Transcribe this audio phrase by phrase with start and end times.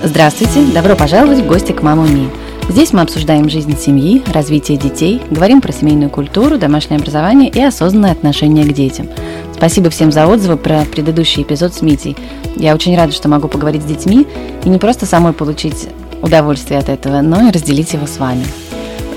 [0.00, 0.62] Здравствуйте!
[0.72, 2.28] Добро пожаловать в гости к Маму Ми.
[2.68, 8.12] Здесь мы обсуждаем жизнь семьи, развитие детей, говорим про семейную культуру, домашнее образование и осознанное
[8.12, 9.08] отношение к детям.
[9.56, 12.16] Спасибо всем за отзывы про предыдущий эпизод с Митей.
[12.54, 14.24] Я очень рада, что могу поговорить с детьми
[14.64, 15.88] и не просто самой получить
[16.22, 18.44] удовольствие от этого, но и разделить его с вами.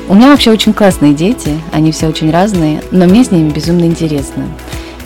[0.09, 3.85] У меня вообще очень классные дети, они все очень разные, но мне с ними безумно
[3.85, 4.45] интересно.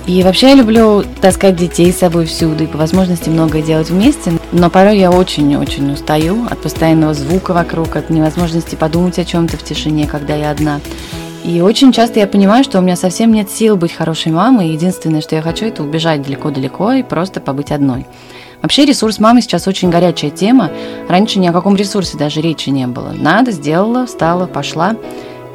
[0.08, 4.34] И вообще я люблю таскать детей с собой всюду и по возможности многое делать вместе,
[4.52, 9.64] но порой я очень-очень устаю от постоянного звука вокруг, от невозможности подумать о чем-то в
[9.64, 10.80] тишине, когда я одна.
[11.44, 15.22] И очень часто я понимаю, что у меня совсем нет сил быть хорошей мамой, единственное,
[15.22, 18.06] что я хочу, это убежать далеко-далеко и просто побыть одной.
[18.62, 20.72] Вообще ресурс мамы сейчас очень горячая тема.
[21.08, 23.14] Раньше ни о каком ресурсе даже речи не было.
[23.16, 24.96] Надо, сделала, встала, пошла.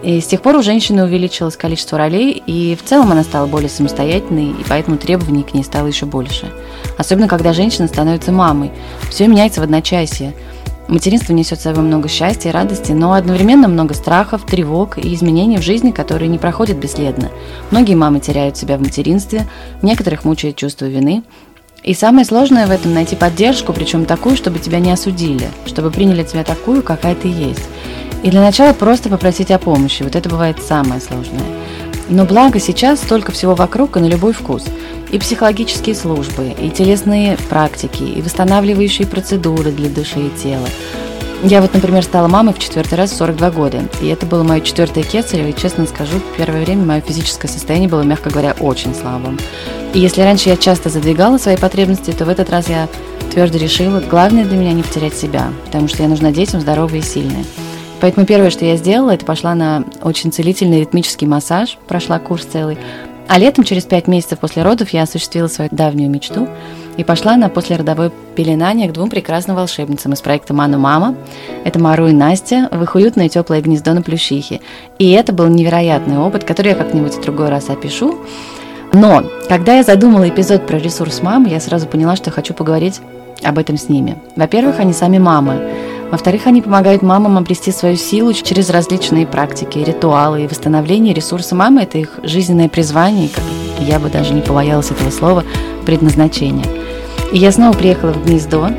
[0.03, 3.69] И с тех пор у женщины увеличилось количество ролей, и в целом она стала более
[3.69, 6.51] самостоятельной, и поэтому требований к ней стало еще больше.
[6.97, 8.71] Особенно, когда женщина становится мамой.
[9.11, 10.35] Все меняется в одночасье.
[10.89, 15.59] Материнство несет с собой много счастья и радости, но одновременно много страхов, тревог и изменений
[15.59, 17.31] в жизни, которые не проходят бесследно.
[17.71, 19.47] Многие мамы теряют себя в материнстве,
[19.83, 21.23] некоторых мучает чувство вины.
[21.85, 26.25] И самое сложное в этом найти поддержку, причем такую, чтобы тебя не осудили, чтобы приняли
[26.25, 27.69] тебя такую, какая ты есть.
[28.23, 30.03] И для начала просто попросить о помощи.
[30.03, 31.41] Вот это бывает самое сложное.
[32.09, 34.65] Но благо сейчас столько всего вокруг и на любой вкус.
[35.11, 40.69] И психологические службы, и телесные практики, и восстанавливающие процедуры для души и тела.
[41.43, 43.83] Я вот, например, стала мамой в четвертый раз в 42 года.
[44.03, 48.03] И это было мое четвертое кесарево, и, честно скажу, первое время мое физическое состояние было,
[48.03, 49.39] мягко говоря, очень слабым.
[49.95, 52.89] И если раньше я часто задвигала свои потребности, то в этот раз я
[53.33, 57.03] твердо решила, главное для меня не потерять себя, потому что я нужна детям здоровой и
[57.03, 57.47] сильной.
[58.01, 62.79] Поэтому первое, что я сделала, это пошла на очень целительный ритмический массаж, прошла курс целый.
[63.29, 66.49] А летом, через пять месяцев после родов, я осуществила свою давнюю мечту
[66.97, 71.15] и пошла на послеродовое пеленание к двум прекрасным волшебницам из проекта «Ману Мама».
[71.65, 74.61] Это Мару и Настя в их уютное теплое гнездо на Плющихе.
[74.99, 78.19] И это был невероятный опыт, который я как-нибудь в другой раз опишу.
[78.93, 83.01] Но когда я задумала эпизод про ресурс мамы, я сразу поняла, что хочу поговорить
[83.45, 84.19] об этом с ними.
[84.35, 85.61] Во-первых, они сами мамы.
[86.11, 91.83] Во-вторых, они помогают мамам обрести свою силу через различные практики, ритуалы и восстановление ресурса мамы–
[91.85, 93.45] это их жизненное призвание, как
[93.81, 95.45] я бы даже не побоялась этого слова,
[95.87, 96.67] предназначение.
[97.33, 98.71] И я снова приехала в гнездо,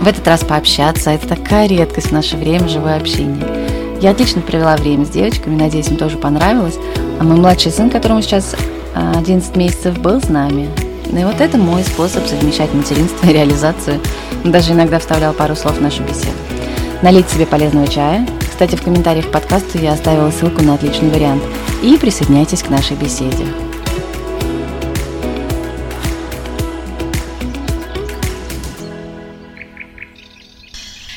[0.00, 1.10] в этот раз пообщаться.
[1.10, 3.42] Это такая редкость в наше время, живое общение.
[4.02, 6.76] Я отлично провела время с девочками, надеюсь, им тоже понравилось.
[7.18, 8.54] А мой младший сын, которому сейчас
[8.94, 10.68] 11 месяцев, был с нами.
[11.12, 14.00] Ну и вот это мой способ совмещать материнство и реализацию.
[14.44, 16.36] Даже иногда вставлял пару слов в нашу беседу
[17.02, 18.26] налить себе полезного чая.
[18.40, 21.42] Кстати, в комментариях к подкасту я оставила ссылку на отличный вариант.
[21.82, 23.46] И присоединяйтесь к нашей беседе.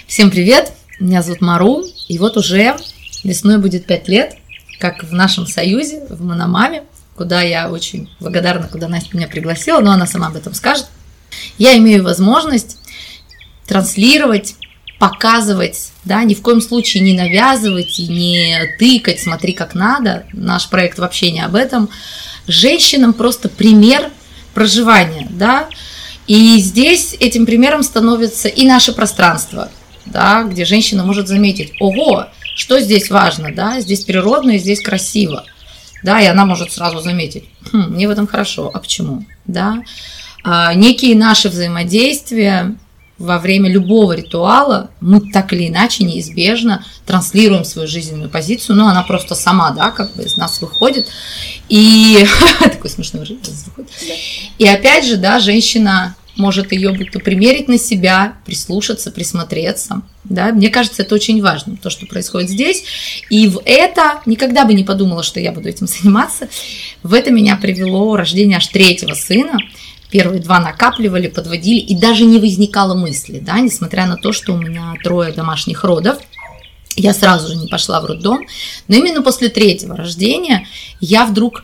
[0.08, 0.72] Всем привет!
[1.00, 2.78] Меня зовут Мару, и вот уже
[3.24, 4.38] весной будет 5 лет,
[4.80, 6.84] как в нашем союзе, в Мономаме,
[7.16, 10.88] куда я очень благодарна, куда Настя меня пригласила, но она сама об этом скажет.
[11.58, 12.78] Я имею возможность
[13.68, 14.56] транслировать
[15.00, 20.26] показывать, да, ни в коем случае не навязывать и не тыкать, смотри как надо.
[20.32, 21.90] Наш проект вообще не об этом.
[22.48, 24.12] Женщинам просто пример
[24.54, 25.68] проживания, да.
[26.26, 29.70] И здесь этим примером становится и наше пространство,
[30.06, 35.44] да, где женщина может заметить, ого, что здесь важно, да, здесь природно и здесь красиво,
[36.04, 39.82] да, и она может сразу заметить, хм, мне в этом хорошо, а почему, да.
[40.44, 42.76] А, некие наши взаимодействия,
[43.20, 49.04] во время любого ритуала мы так или иначе неизбежно транслируем свою жизненную позицию, но она
[49.04, 51.08] просто сама, да, как бы из нас выходит.
[51.70, 52.26] И
[52.60, 53.88] такой смешной звук.
[54.58, 60.02] И опять же, да, женщина может ее будто примерить на себя, прислушаться, присмотреться.
[60.24, 60.52] Да?
[60.52, 62.84] Мне кажется, это очень важно, то, что происходит здесь.
[63.30, 66.48] И в это никогда бы не подумала, что я буду этим заниматься.
[67.04, 69.60] В это меня привело рождение аж третьего сына
[70.10, 74.58] первые два накапливали, подводили, и даже не возникало мысли, да, несмотря на то, что у
[74.58, 76.20] меня трое домашних родов,
[76.96, 78.46] я сразу же не пошла в роддом,
[78.88, 80.68] но именно после третьего рождения
[81.00, 81.64] я вдруг,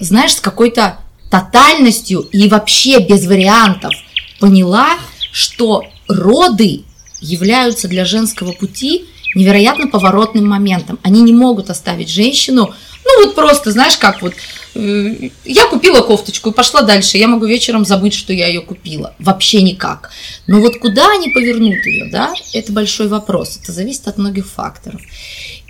[0.00, 0.96] знаешь, с какой-то
[1.30, 3.92] тотальностью и вообще без вариантов
[4.40, 4.98] поняла,
[5.32, 6.82] что роды
[7.20, 9.04] являются для женского пути
[9.36, 10.98] невероятно поворотным моментом.
[11.02, 14.34] Они не могут оставить женщину, ну вот просто, знаешь, как вот
[14.74, 17.18] Э, я купила кофточку и пошла дальше.
[17.18, 19.14] Я могу вечером забыть, что я ее купила.
[19.18, 20.10] Вообще никак.
[20.46, 23.58] Но вот куда они повернут ее, да, это большой вопрос.
[23.62, 25.00] Это зависит от многих факторов.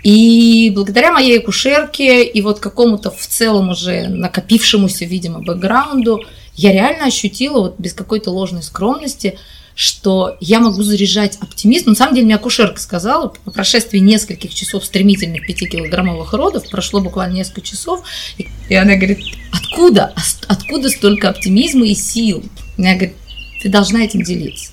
[0.03, 6.21] И благодаря моей акушерке и вот какому-то в целом уже накопившемуся, видимо, бэкграунду,
[6.61, 9.39] я реально ощутила, вот без какой-то ложной скромности,
[9.73, 11.89] что я могу заряжать оптимизм.
[11.89, 17.35] На самом деле, мне акушерка сказала, по прошествии нескольких часов стремительных 5-килограммовых родов, прошло буквально
[17.35, 18.03] несколько часов,
[18.37, 19.19] и она говорит,
[19.51, 20.13] откуда?
[20.47, 22.43] Откуда столько оптимизма и сил?
[22.77, 23.15] Она говорит,
[23.63, 24.71] ты должна этим делиться.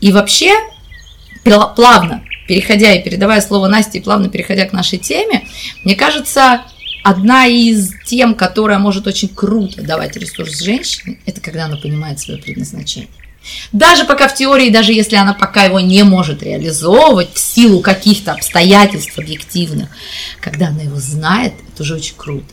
[0.00, 0.52] И вообще,
[1.42, 5.48] плавно, переходя и передавая слово Насте, и плавно переходя к нашей теме,
[5.82, 6.62] мне кажется,
[7.08, 12.40] одна из тем, которая может очень круто давать ресурс женщине, это когда она понимает свое
[12.40, 13.08] предназначение.
[13.72, 18.32] Даже пока в теории, даже если она пока его не может реализовывать в силу каких-то
[18.32, 19.88] обстоятельств объективных,
[20.40, 22.46] когда она его знает, это уже очень круто.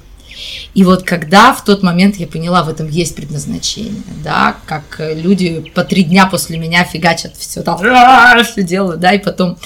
[0.73, 5.71] И вот когда в тот момент я поняла, в этом есть предназначение, да, как люди
[5.73, 7.77] по три дня после меня фигачат все там,
[8.43, 9.57] все делают, да, и потом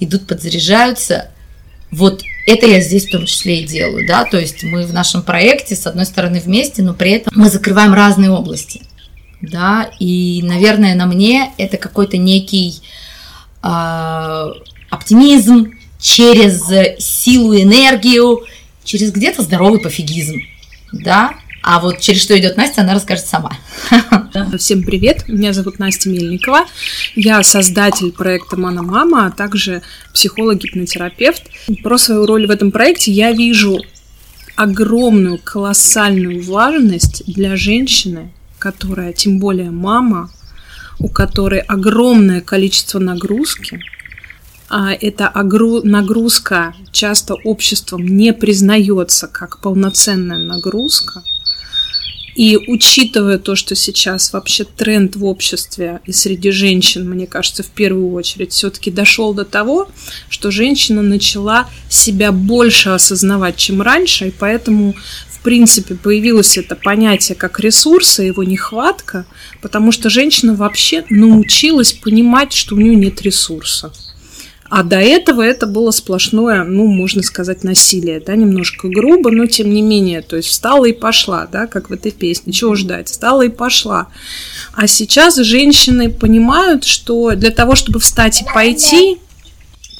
[0.00, 1.30] идут, подзаряжаются,
[1.90, 5.22] вот это я здесь в том числе и делаю, да, то есть мы в нашем
[5.22, 8.82] проекте, с одной стороны, вместе, но при этом мы закрываем разные области,
[9.40, 12.80] да, и, наверное, на мне это какой-то некий
[13.62, 14.46] э,
[14.90, 16.64] оптимизм через
[16.98, 18.40] силу, энергию,
[18.84, 20.40] через где-то здоровый пофигизм,
[20.92, 23.56] да, а вот через что идет Настя, она расскажет сама.
[24.58, 26.66] Всем привет, меня зовут Настя Мельникова.
[27.14, 29.82] Я создатель проекта «Мана Мама», а также
[30.12, 31.44] психолог-гипнотерапевт.
[31.82, 33.80] Про свою роль в этом проекте я вижу
[34.56, 40.30] огромную, колоссальную важность для женщины, которая, тем более мама,
[40.98, 43.80] у которой огромное количество нагрузки,
[44.68, 51.22] а эта нагрузка часто обществом не признается как полноценная нагрузка.
[52.34, 57.68] И учитывая то, что сейчас вообще тренд в обществе и среди женщин, мне кажется, в
[57.68, 59.90] первую очередь, все-таки дошел до того,
[60.30, 64.94] что женщина начала себя больше осознавать, чем раньше, и поэтому
[65.28, 69.26] в принципе появилось это понятие как ресурса, его нехватка,
[69.60, 73.92] потому что женщина вообще научилась понимать, что у нее нет ресурса.
[74.74, 79.68] А до этого это было сплошное, ну, можно сказать, насилие, да, немножко грубо, но тем
[79.68, 83.42] не менее, то есть встала и пошла, да, как в этой песне, чего ждать, встала
[83.42, 84.06] и пошла.
[84.72, 89.18] А сейчас женщины понимают, что для того, чтобы встать и пойти,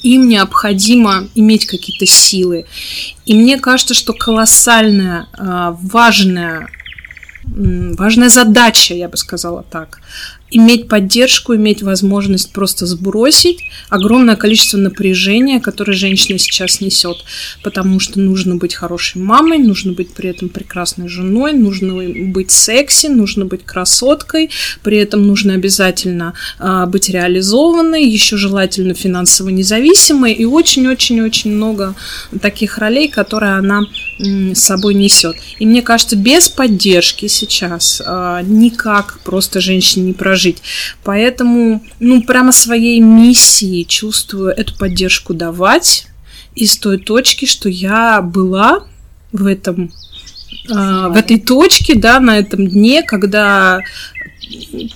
[0.01, 2.65] им необходимо иметь какие-то силы.
[3.27, 6.67] И мне кажется, что колоссальная, а, важная
[7.45, 9.99] важная задача, я бы сказала так,
[10.53, 13.59] иметь поддержку, иметь возможность просто сбросить
[13.89, 17.17] огромное количество напряжения, которое женщина сейчас несет,
[17.63, 21.93] потому что нужно быть хорошей мамой, нужно быть при этом прекрасной женой, нужно
[22.31, 24.49] быть секси, нужно быть красоткой,
[24.83, 30.33] при этом нужно обязательно э, быть реализованной, еще желательно финансово независимой.
[30.33, 31.95] И очень-очень-очень много
[32.41, 33.81] таких ролей, которые она
[34.19, 35.35] э, с собой несет.
[35.59, 40.61] И мне кажется, без поддержки сейчас э, никак просто женщине не прожить жить.
[41.03, 46.07] Поэтому, ну, прямо своей миссией чувствую эту поддержку давать
[46.55, 48.83] из той точки, что я была
[49.31, 49.91] в этом
[50.69, 53.81] а, в этой точке, да, на этом дне, когда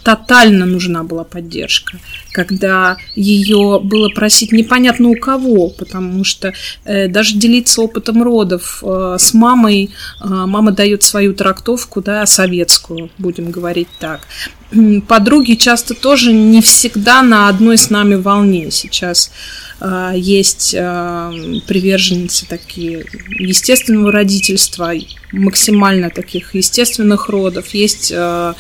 [0.04, 2.00] тотально нужна была поддержка,
[2.32, 6.54] когда ее было просить непонятно у кого, потому что
[6.86, 9.90] э, даже делиться опытом родов э, с мамой,
[10.22, 14.22] э, мама дает свою трактовку, да, советскую, будем говорить так.
[15.08, 18.70] Подруги часто тоже не всегда на одной с нами волне.
[18.72, 19.67] Сейчас э,
[20.16, 21.32] есть э,
[21.68, 23.06] приверженцы такие
[23.40, 24.92] естественного родительства,
[25.32, 28.54] максимально таких естественных родов, есть э,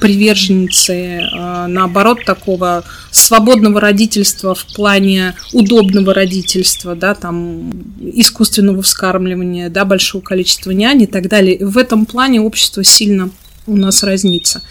[0.00, 1.20] приверженцы,
[1.68, 7.70] наоборот, такого свободного родительства в плане удобного родительства, да, там,
[8.00, 11.64] искусственного вскармливания, да, большого количества нянь и так далее.
[11.64, 13.30] В этом плане общество сильно
[13.66, 14.62] у нас разнится.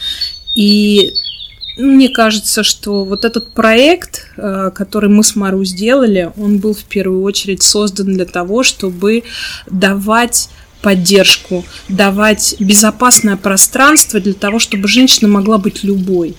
[0.55, 1.13] И
[1.77, 6.83] мне кажется, что вот этот проект, э, который мы с Мару сделали, он был в
[6.83, 9.23] первую очередь создан для того, чтобы
[9.69, 10.49] давать
[10.81, 16.35] поддержку, давать безопасное пространство для того, чтобы женщина могла быть любой.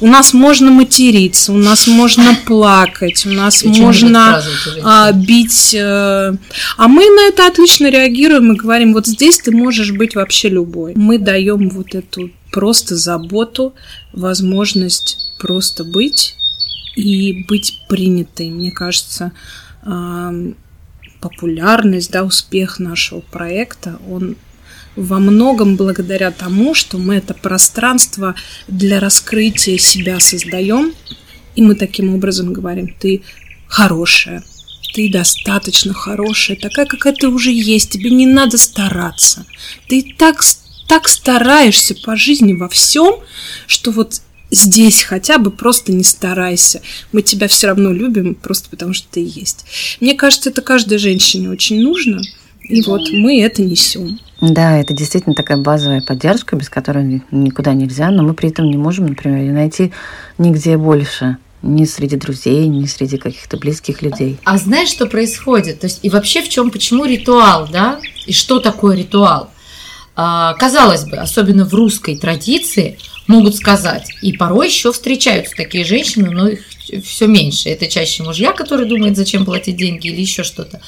[0.00, 4.42] У нас можно материться, у нас можно плакать, у нас И можно
[4.82, 5.74] а, бить.
[5.74, 6.34] Э,
[6.76, 10.92] а мы на это отлично реагируем и говорим, вот здесь ты можешь быть вообще любой.
[10.96, 13.74] Мы даем вот эту просто заботу,
[14.12, 16.36] возможность просто быть
[16.94, 18.50] и быть принятой.
[18.50, 19.32] Мне кажется,
[21.20, 24.36] популярность, да, успех нашего проекта, он
[24.96, 28.34] во многом благодаря тому, что мы это пространство
[28.66, 30.92] для раскрытия себя создаем,
[31.54, 33.22] и мы таким образом говорим, ты
[33.66, 34.42] хорошая,
[34.94, 39.44] ты достаточно хорошая, такая, какая ты уже есть, тебе не надо стараться,
[39.88, 40.42] ты так
[40.88, 43.16] так стараешься по жизни во всем,
[43.66, 46.80] что вот здесь хотя бы просто не старайся.
[47.12, 49.66] Мы тебя все равно любим, просто потому что ты есть.
[50.00, 52.20] Мне кажется, это каждой женщине очень нужно.
[52.62, 54.18] И вот мы это несем.
[54.40, 58.76] Да, это действительно такая базовая поддержка, без которой никуда нельзя, но мы при этом не
[58.76, 59.92] можем, например, найти
[60.36, 64.38] нигде больше ни среди друзей, ни среди каких-то близких людей.
[64.44, 65.80] А знаешь, что происходит?
[65.80, 67.98] То есть и вообще в чем, почему ритуал, да?
[68.26, 69.50] И что такое ритуал?
[70.18, 76.30] А, казалось бы, особенно в русской традиции, могут сказать, и порой еще встречаются такие женщины,
[76.30, 76.60] но их
[77.04, 77.68] все меньше.
[77.68, 80.80] Это чаще мужья, которые думают, зачем платить деньги или еще что-то.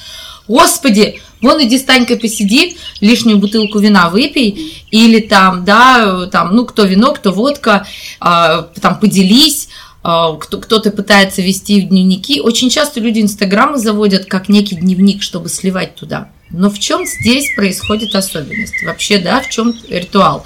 [0.47, 6.85] Господи, вон иди стань-ка посиди, лишнюю бутылку вина выпей, или там, да, там, ну, кто
[6.85, 7.85] вино, кто водка,
[8.19, 9.68] а, там, поделись,
[10.01, 12.39] кто-то пытается вести в дневники.
[12.41, 16.29] Очень часто люди Инстаграмы заводят как некий дневник, чтобы сливать туда.
[16.51, 18.81] Но в чем здесь происходит особенность?
[18.83, 20.45] Вообще, да, в чем ритуал?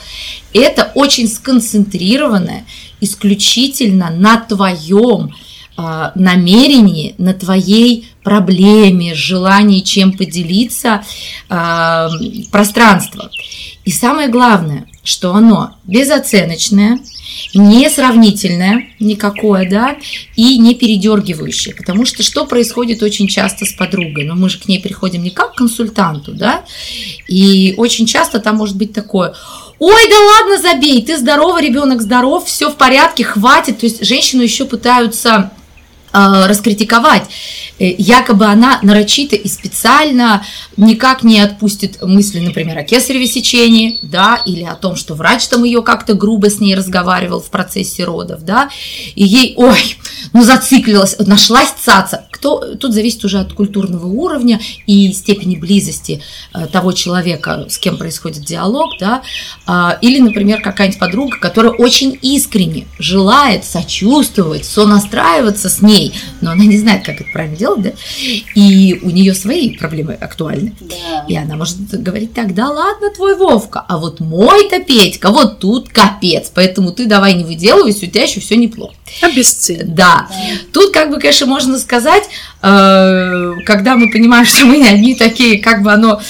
[0.53, 2.65] Это очень сконцентрированное
[2.99, 5.33] исключительно на твоем
[5.77, 11.03] э, намерении, на твоей проблеме, желании чем поделиться
[11.49, 12.09] э,
[12.51, 13.29] пространство.
[13.85, 16.99] И самое главное, что оно безоценочное,
[17.53, 19.97] не сравнительное никакое, да,
[20.35, 21.75] и не передергивающее.
[21.75, 24.25] Потому что что происходит очень часто с подругой?
[24.25, 26.63] Но ну, мы же к ней приходим не как к консультанту, да,
[27.27, 29.33] и очень часто там может быть такое,
[29.79, 33.79] Ой, да ладно, забей, ты здорова, ребенок здоров, все в порядке, хватит.
[33.79, 35.51] То есть женщину еще пытаются
[36.13, 37.23] раскритиковать.
[37.79, 40.45] Э, якобы она нарочито и специально
[40.77, 45.63] никак не отпустит мысли, например, о кесареве сечении, да, или о том, что врач там
[45.63, 48.69] ее как-то грубо с ней разговаривал в процессе родов, да,
[49.15, 49.97] и ей, ой,
[50.33, 52.27] ну зациклилась, нашлась цаца.
[52.43, 56.21] Кто, тут зависит уже от культурного уровня и степени близости
[56.53, 59.21] э, того человека, с кем происходит диалог, да,
[59.65, 66.65] а, или, например, какая-нибудь подруга, которая очень искренне желает сочувствовать, сонастраиваться с ней, но она
[66.65, 67.91] не знает, как это правильно делать, да,
[68.55, 70.73] и у нее свои проблемы актуальны.
[70.81, 71.23] Да.
[71.29, 75.87] И она может говорить так, да ладно, твой Вовка, а вот мой-то Петька, вот тут
[75.87, 78.95] капец, поэтому ты давай не выделывайся, у тебя еще все неплохо.
[79.21, 79.85] Обесценивай.
[79.85, 80.27] Да.
[80.29, 80.35] да.
[80.73, 82.23] Тут, как бы, конечно, можно сказать,
[82.61, 86.21] когда мы понимаем, что мы не одни такие, как бы оно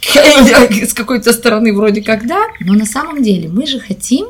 [0.00, 4.26] с какой-то стороны вроде как да, но на самом деле мы же хотим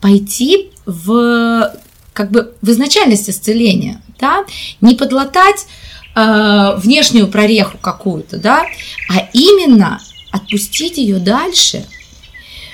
[0.00, 1.72] пойти в
[2.12, 4.44] как бы в изначальность исцеления, да,
[4.80, 5.66] не подлатать
[6.14, 8.64] э, внешнюю прореху какую-то, да,
[9.10, 10.00] а именно
[10.32, 11.84] отпустить ее дальше,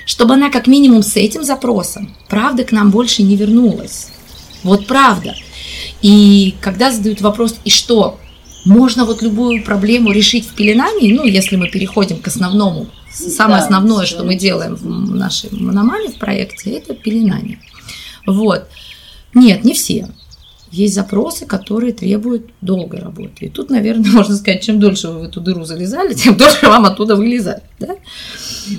[0.07, 4.09] чтобы она как минимум с этим запросом, правда, к нам больше не вернулась.
[4.63, 5.35] Вот правда.
[6.03, 8.19] И когда задают вопрос, и что,
[8.65, 13.65] можно вот любую проблему решить в пеленании, ну, если мы переходим к основному, самое да,
[13.65, 17.59] основное, что мы делаем в нашей мономаме в проекте, это пеленание.
[18.27, 18.69] Вот.
[19.35, 20.09] Нет, не все.
[20.71, 23.47] Есть запросы, которые требуют долгой работы.
[23.47, 26.87] И тут, наверное, можно сказать, чем дольше вы в эту дыру залезали, тем дольше вам
[26.87, 27.63] оттуда вылезать.
[27.79, 27.97] Да?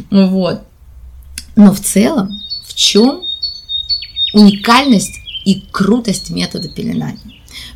[0.10, 0.62] Вот.
[1.56, 2.30] Но в целом,
[2.66, 3.22] в чем
[4.34, 7.20] уникальность и крутость метода пеленания?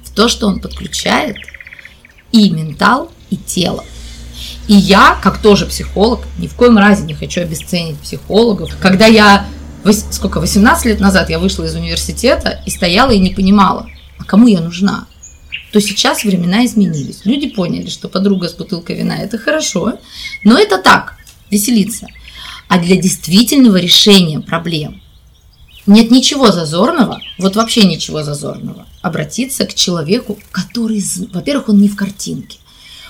[0.04, 1.38] В то, что он подключает
[2.32, 3.84] и ментал, и тело.
[4.68, 8.76] И я, как тоже психолог, ни в коем разе не хочу обесценить психологов.
[8.80, 9.48] Когда я
[10.12, 14.48] сколько, 18 лет назад я вышла из университета и стояла и не понимала, а кому
[14.48, 15.08] я нужна?
[15.72, 17.22] То сейчас времена изменились.
[17.26, 20.00] Люди поняли, что подруга с бутылкой вина– это хорошо,
[20.44, 21.18] но это так,
[21.50, 22.08] веселиться.
[22.68, 25.02] А для действительного решения проблем
[25.88, 31.03] нет ничего зазорного, вот вообще ничего зазорного, обратиться к человеку, который,
[31.34, 32.60] во-первых, он не в картинке,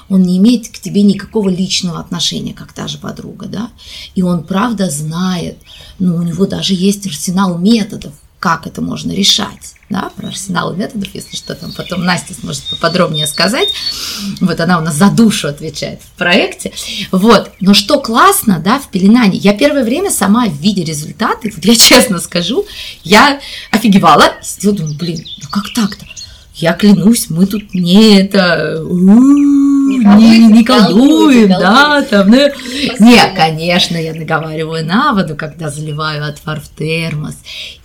[0.10, 3.69] он не имеет к тебе никакого личного отношения, как та же подруга, да,
[4.15, 5.57] и он правда знает,
[6.00, 11.10] ну, у него даже есть арсенал методов, как это можно решать, да, про арсенал методов,
[11.13, 13.70] если что, там потом Настя сможет поподробнее сказать,
[14.41, 16.72] вот она у нас за душу отвечает в проекте,
[17.12, 21.65] вот, но что классно, да, в пеленании, я первое время сама в виде результаты, вот
[21.65, 22.65] я честно скажу,
[23.03, 23.39] я
[23.72, 26.06] офигевала, сидела, думаю, блин, ну как так-то,
[26.60, 32.50] я клянусь, мы тут не это, не, не колдуем, да, там, ну,
[33.00, 37.36] не, конечно, я наговариваю на воду, когда заливаю отвар в термос,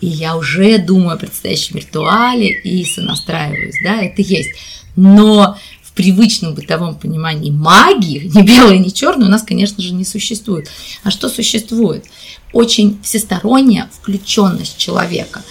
[0.01, 4.51] и я уже думаю о предстоящем ритуале и сонастраиваюсь, да, это есть,
[4.97, 10.07] но в привычном бытовом понимании магии, ни белой, ни черной, у нас, конечно же, не
[10.07, 10.71] существует.
[11.05, 12.07] А что существует?
[12.55, 15.43] Очень всесторонняя включенность человека,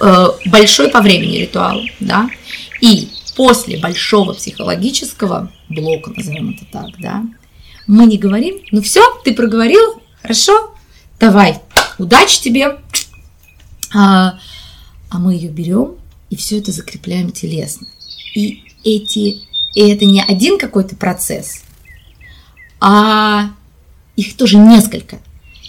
[0.00, 2.30] э, большой по времени ритуал, да,
[2.80, 7.24] и после большого психологического блока, назовем это так, да,
[7.86, 10.74] мы не говорим, ну все, ты проговорил, хорошо,
[11.18, 11.60] давай,
[11.98, 12.78] удачи тебе.
[13.92, 14.38] А,
[15.08, 15.96] а мы ее берем
[16.30, 17.88] и все это закрепляем телесно.
[18.34, 19.42] И эти,
[19.74, 21.62] и это не один какой-то процесс,
[22.80, 23.50] а
[24.16, 25.18] их тоже несколько.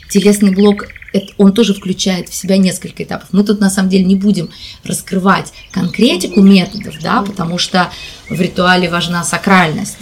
[0.09, 3.29] Телесный блок это, он тоже включает в себя несколько этапов.
[3.31, 4.49] Мы тут на самом деле не будем
[4.83, 7.89] раскрывать конкретику методов, да, потому что
[8.29, 9.97] в ритуале важна сакральность.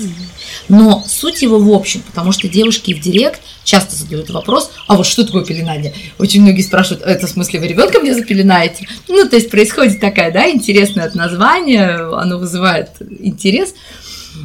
[0.67, 5.05] Но суть его в общем, потому что девушки в директ часто задают вопрос, а вот
[5.05, 5.93] что такое пеленание?
[6.19, 8.87] Очень многие спрашивают, это в смысле вы ребенка мне запеленаете?
[9.07, 12.89] Ну, то есть происходит такая, да, интересное от названия, оно вызывает
[13.19, 13.73] интерес.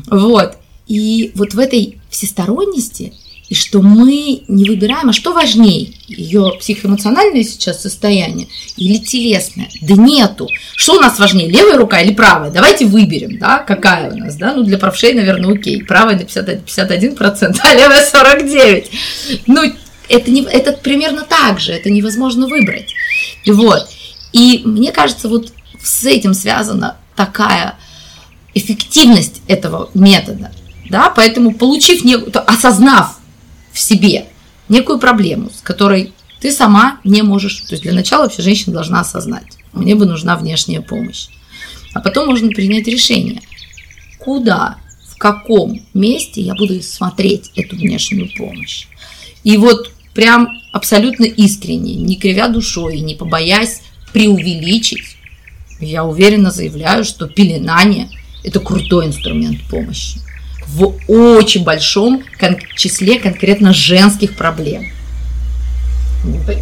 [0.06, 0.56] Вот.
[0.87, 3.12] И вот в этой всесторонности
[3.48, 9.68] и что мы не выбираем, а что важнее, ее психоэмоциональное сейчас состояние или телесное?
[9.82, 10.48] Да нету.
[10.76, 12.50] Что у нас важнее, левая рука или правая?
[12.50, 17.56] Давайте выберем, да, какая у нас, да, ну для правшей, наверное, окей, правая на 51%,
[17.60, 18.86] а левая 49%.
[19.46, 19.62] Ну,
[20.08, 22.94] это, не, это примерно так же, это невозможно выбрать.
[23.46, 23.88] Вот.
[24.32, 27.74] И мне кажется, вот с этим связана такая
[28.54, 30.50] эффективность этого метода,
[30.88, 33.18] да, поэтому получив, не, осознав
[33.75, 34.26] в себе
[34.69, 37.61] некую проблему, с которой ты сама не можешь.
[37.62, 41.26] То есть для начала вообще женщина должна осознать, мне бы нужна внешняя помощь.
[41.93, 43.43] А потом можно принять решение,
[44.19, 44.78] куда,
[45.09, 48.87] в каком месте я буду смотреть эту внешнюю помощь.
[49.43, 55.16] И вот прям абсолютно искренне, не кривя душой, не побоясь преувеличить,
[55.81, 58.09] я уверенно заявляю, что пеленание–
[58.45, 60.24] это крутой инструмент помощи
[60.75, 62.23] в очень большом
[62.76, 64.87] числе конкретно женских проблем.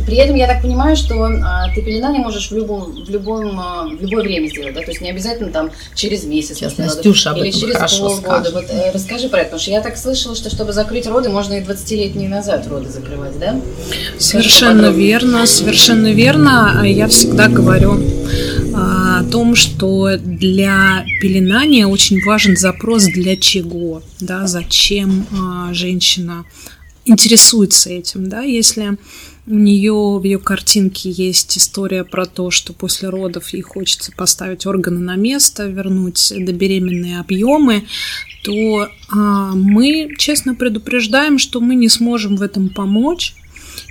[0.07, 3.87] При этом я так понимаю, что а, ты пеленание можешь в любом, в любом, а,
[3.87, 6.57] в любое время сделать, да, то есть не обязательно там через месяц.
[6.57, 8.51] Сейчас Настюша об или через полгода.
[8.51, 11.55] Вот, э, расскажи про это, потому что я так слышала, что чтобы закрыть роды, можно
[11.55, 13.61] и 20-летние назад роды закрывать, да?
[14.18, 16.83] Совершенно верно, совершенно верно.
[16.85, 24.46] Я всегда говорю а, о том, что для пеленания очень важен запрос для чего, да,
[24.46, 26.44] зачем а, женщина
[27.04, 28.98] интересуется этим, да, если
[29.46, 34.66] у нее в ее картинке есть история про то, что после родов ей хочется поставить
[34.66, 37.85] органы на место, вернуть добеременные объемы,
[38.44, 43.35] то а, мы честно предупреждаем, что мы не сможем в этом помочь.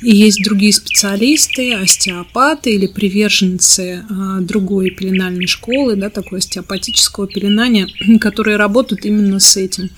[0.02, 7.88] И есть другие специалисты, остеопаты или приверженцы а, другой пеленальной школы, да, такой остеопатического пеленания,
[8.20, 9.92] которые работают именно с этим.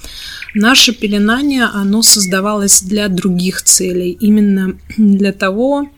[0.53, 5.89] Наше пеленание, оно создавалось для других целей, именно для того,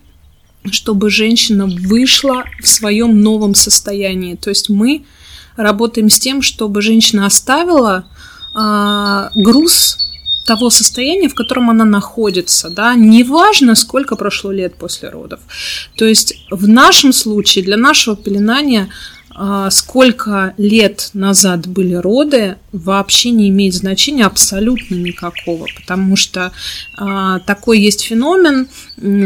[0.69, 4.35] чтобы женщина вышла в своем новом состоянии.
[4.35, 5.03] То есть мы
[5.57, 8.05] работаем с тем, чтобы женщина оставила
[8.53, 10.04] а, груз
[10.45, 15.39] того состояния, в котором она находится, да, неважно, сколько прошло лет после родов.
[15.97, 18.89] То есть в нашем случае, для нашего пеленания
[19.69, 26.51] сколько лет назад были роды, вообще не имеет значения абсолютно никакого, потому что
[26.97, 28.67] а, такой есть феномен,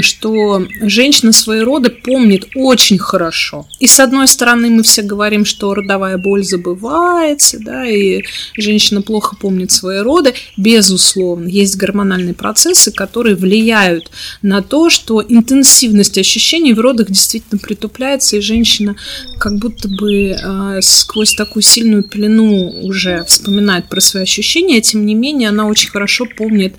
[0.01, 3.67] что женщина свои роды помнит очень хорошо.
[3.79, 8.23] И с одной стороны мы все говорим, что родовая боль забывается, да, и
[8.55, 10.33] женщина плохо помнит свои роды.
[10.57, 14.09] Безусловно, есть гормональные процессы, которые влияют
[14.41, 18.95] на то, что интенсивность ощущений в родах действительно притупляется, и женщина
[19.39, 25.15] как будто бы э, сквозь такую сильную пелену уже вспоминает про свои ощущения, тем не
[25.15, 26.75] менее она очень хорошо помнит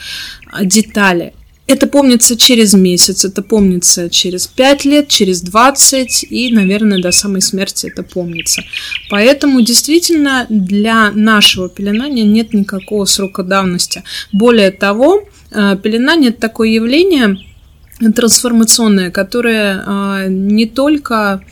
[0.50, 1.33] а, детали.
[1.66, 7.42] Это помнится через месяц, это помнится через 5 лет, через 20 и, наверное, до самой
[7.42, 8.62] смерти это помнится.
[9.09, 14.02] Поэтому действительно для нашего пеленания нет никакого срока давности.
[14.33, 17.38] Более того, а, пеленание– это такое явление
[18.14, 21.44] трансформационное, которое не только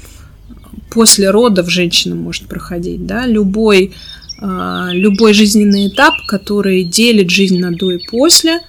[0.90, 3.94] после родов женщина может проходить, да, любой,
[4.40, 8.60] а, любой жизненный этап, который делит жизнь на до и после,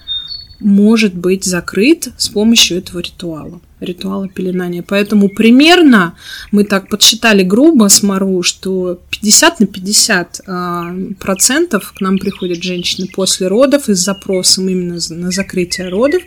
[0.60, 4.84] может быть закрыт с помощью этого ритуала, ритуала пеленания.
[4.86, 6.14] Поэтому примерно
[6.52, 12.62] мы так подсчитали грубо с Мару, что 50 на 50 а, процентов к нам приходят
[12.62, 16.22] женщины после родов и с запросом именно на закрытие родов,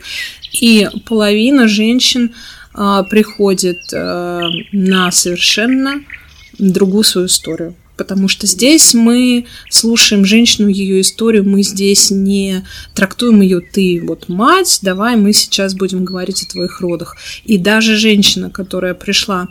[0.52, 2.32] и половина женщин
[3.04, 6.02] приходит а, на совершенно
[6.58, 7.74] другую свою историю.
[7.96, 14.28] Потому что здесь мы слушаем женщину, ее историю, мы здесь не трактуем ее ты, вот
[14.28, 17.16] мать, давай мы сейчас будем говорить о твоих родах.
[17.44, 19.48] И даже женщина, которая пришла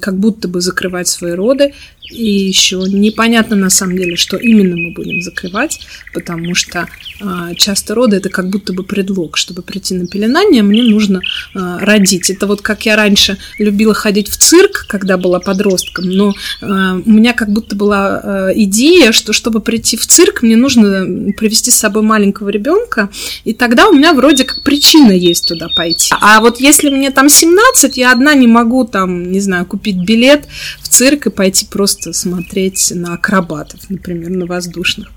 [0.00, 1.74] как будто бы закрывать свои роды,
[2.10, 5.80] И еще непонятно на самом деле, что именно мы будем закрывать,
[6.14, 6.88] потому что
[7.20, 11.20] э, часто роды это как будто бы предлог, чтобы прийти на пеленание, мне нужно
[11.54, 12.30] э, родить.
[12.30, 16.64] Это вот как я раньше любила ходить в цирк, когда была подростком, но э,
[17.04, 21.70] у меня как будто была э, идея, что чтобы прийти в цирк, мне нужно привести
[21.70, 23.10] с собой маленького ребенка,
[23.44, 26.14] и тогда у меня вроде как причина есть туда пойти.
[26.20, 30.46] А вот если мне там 17, я одна не могу там, не знаю, купить билет
[30.88, 35.10] в цирк и пойти просто смотреть на акробатов, например, на воздушных.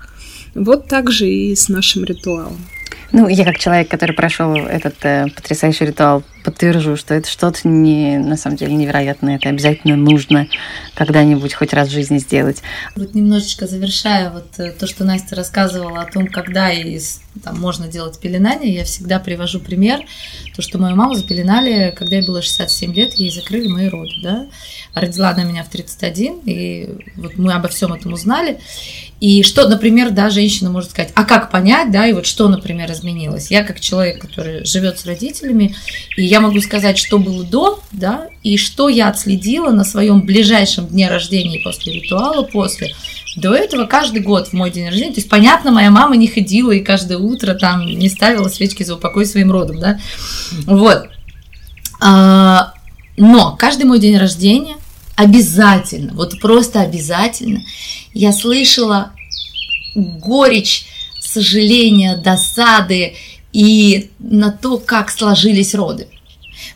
[0.54, 2.58] Вот так же и с нашим ритуалом.
[3.10, 8.18] Ну, я как человек, который прошел этот э, потрясающий ритуал, подтвержу, что это что-то не,
[8.18, 9.36] на самом деле невероятное.
[9.36, 10.48] Это обязательно нужно
[10.94, 12.62] когда-нибудь хоть раз в жизни сделать.
[12.96, 16.98] Вот немножечко завершая вот э, то, что Настя рассказывала о том, когда и
[17.42, 20.00] там, можно делать пеленание, я всегда привожу пример,
[20.54, 24.46] то, что мою маму запеленали, когда ей было 67 лет, ей закрыли мои роды, да.
[24.94, 28.60] Родила она меня в 31, и вот мы обо всем этом узнали.
[29.20, 32.90] И что, например, да, женщина может сказать, а как понять, да, и вот что, например,
[32.90, 33.50] изменилось.
[33.50, 35.74] Я как человек, который живет с родителями,
[36.16, 40.86] и я могу сказать, что было до, да, и что я отследила на своем ближайшем
[40.86, 42.94] дне рождения после ритуала, после.
[43.36, 46.72] До этого каждый год в мой день рождения, то есть, понятно, моя мама не ходила
[46.72, 50.00] и каждое утро там не ставила свечки за упокой своим родом, да,
[50.64, 51.10] вот.
[52.00, 52.72] А,
[53.18, 54.76] но каждый мой день рождения
[55.16, 57.60] обязательно, вот просто обязательно,
[58.14, 59.12] я слышала
[59.94, 60.86] горечь
[61.20, 63.16] сожаления, досады
[63.52, 66.08] и на то, как сложились роды.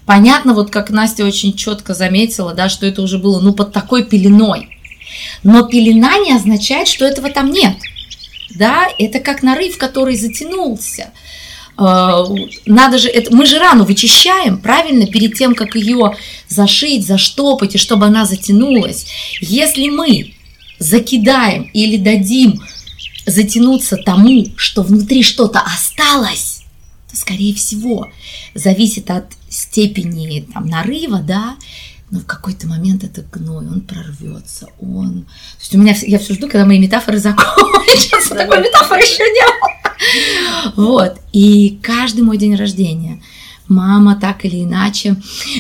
[0.07, 4.05] Понятно, вот как Настя очень четко заметила, да, что это уже было ну под такой
[4.05, 4.69] пеленой.
[5.43, 7.77] Но пелена не означает, что этого там нет.
[8.55, 11.11] Да, это как нарыв, который затянулся.
[11.77, 12.25] А,
[12.65, 16.17] надо же, это, мы же рану вычищаем, правильно, перед тем, как ее
[16.49, 19.07] зашить, заштопать, и чтобы она затянулась.
[19.41, 20.35] Если мы
[20.79, 22.63] закидаем или дадим
[23.27, 26.63] затянуться тому, что внутри что-то осталось,
[27.11, 28.11] то, скорее всего,
[28.55, 31.57] зависит от степени там, нарыва, да,
[32.11, 35.23] но в какой-то момент этот гной, он прорвется, он...
[35.23, 39.47] То есть у меня, я все жду, когда мои метафоры закончатся, такой метафоры еще не
[39.61, 40.73] было.
[40.77, 43.23] Вот, и каждый мой день рождения
[43.67, 45.17] мама так или иначе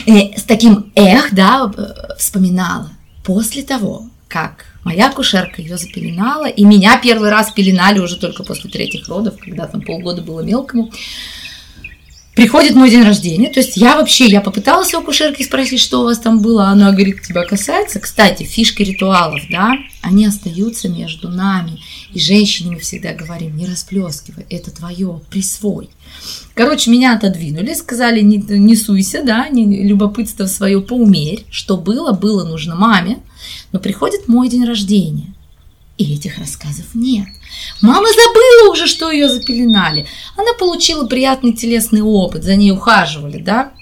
[0.06, 1.72] э, с таким эх, да,
[2.16, 2.90] вспоминала.
[3.24, 8.70] После того, как Моя акушерка ее запеленала, и меня первый раз пеленали уже только после
[8.70, 10.92] третьих родов, когда там полгода было мелкому.
[12.36, 16.04] Приходит мой день рождения, то есть я вообще, я попыталась у акушерки спросить, что у
[16.04, 17.98] вас там было, она говорит, тебя касается.
[17.98, 19.72] Кстати, фишки ритуалов, да,
[20.02, 21.80] они остаются между нами,
[22.12, 25.88] и женщине мы всегда говорим, не расплескивай, это твое, присвой.
[26.52, 32.44] Короче, меня отодвинули, сказали, не, не суйся, да, не, любопытство свое поумерь, что было, было
[32.44, 33.20] нужно маме,
[33.72, 35.32] но приходит мой день рождения,
[35.98, 37.28] и этих рассказов нет.
[37.80, 40.06] Мама забыла уже, что ее запеленали.
[40.36, 43.72] Она получила приятный телесный опыт, за ней ухаживали, да.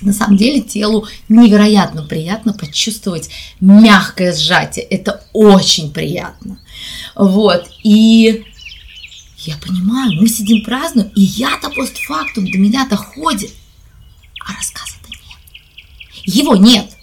[0.00, 4.84] На самом деле телу невероятно приятно почувствовать мягкое сжатие.
[4.84, 6.58] Это очень приятно.
[7.14, 7.70] Вот.
[7.84, 8.44] И
[9.38, 13.52] я понимаю, мы сидим празднуем, и я-то постфактум до меня доходит,
[14.44, 15.38] а рассказа-то нет.
[16.24, 16.96] Его нет.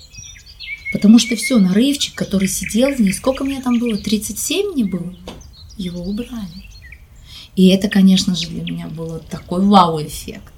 [0.91, 5.15] Потому что все, нарывчик, который сидел в ней, сколько мне там было, 37 мне было,
[5.77, 6.69] его убрали.
[7.55, 10.53] И это, конечно же, для меня было такой вау-эффект.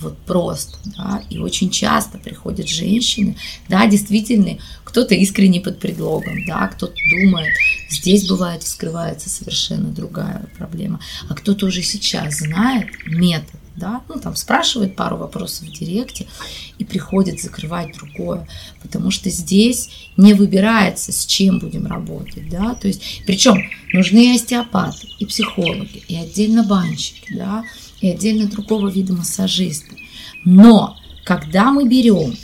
[0.00, 3.36] Вот просто, да, и очень часто приходят женщины,
[3.68, 7.52] да, действительно, кто-то искренне под предлогом, да, кто-то думает,
[7.90, 14.36] здесь бывает вскрывается совершенно другая проблема, а кто-то уже сейчас знает метод, да, ну там
[14.36, 16.26] спрашивает пару вопросов в директе
[16.78, 18.46] и приходит закрывать другое,
[18.82, 23.62] потому что здесь не выбирается, с чем будем работать, да, то есть, причем
[23.92, 27.64] нужны и остеопаты, и психологи, и отдельно банщики, да,
[28.00, 29.96] и отдельно другого вида массажисты,
[30.44, 32.34] но когда мы берем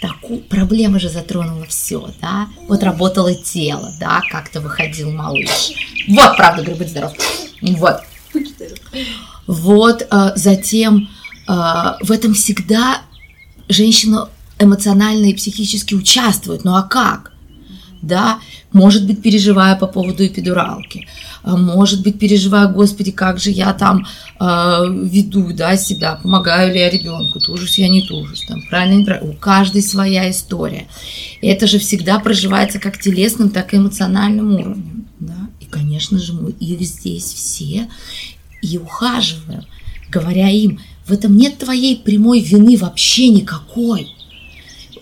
[0.00, 5.72] такую проблему же затронула все, да, вот работало тело, да, как-то выходил малыш,
[6.08, 7.12] вот, правда, говорю, будь здоров,
[7.62, 8.00] вот,
[9.46, 11.08] вот, а, затем
[11.46, 13.02] а, в этом всегда
[13.68, 14.28] женщина
[14.58, 16.64] эмоционально и психически участвует.
[16.64, 17.32] Ну а как?
[18.02, 18.38] Да,
[18.72, 21.06] может быть, переживая по поводу эпидуралки,
[21.42, 24.06] а, может быть, переживая, господи, как же я там
[24.38, 24.44] э,
[25.04, 29.20] веду да, себя, помогаю ли я ребенку, тужусь я не тужусь, там, правильно, не.
[29.22, 30.86] У каждой своя история.
[31.40, 35.06] И это же всегда проживается как телесным, так и эмоциональным уровнем.
[35.20, 35.48] Да?
[35.60, 37.88] И, конечно же, мы их здесь все
[38.64, 39.64] и ухаживаем,
[40.10, 44.14] говоря им, в этом нет твоей прямой вины вообще никакой.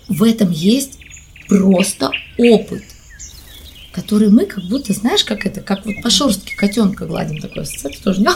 [0.07, 0.99] В этом есть
[1.47, 2.83] просто опыт.
[3.91, 8.03] которые мы как будто, знаешь, как это, как вот по шорстке котенка гладим такой ассоциацию
[8.03, 8.25] тоже.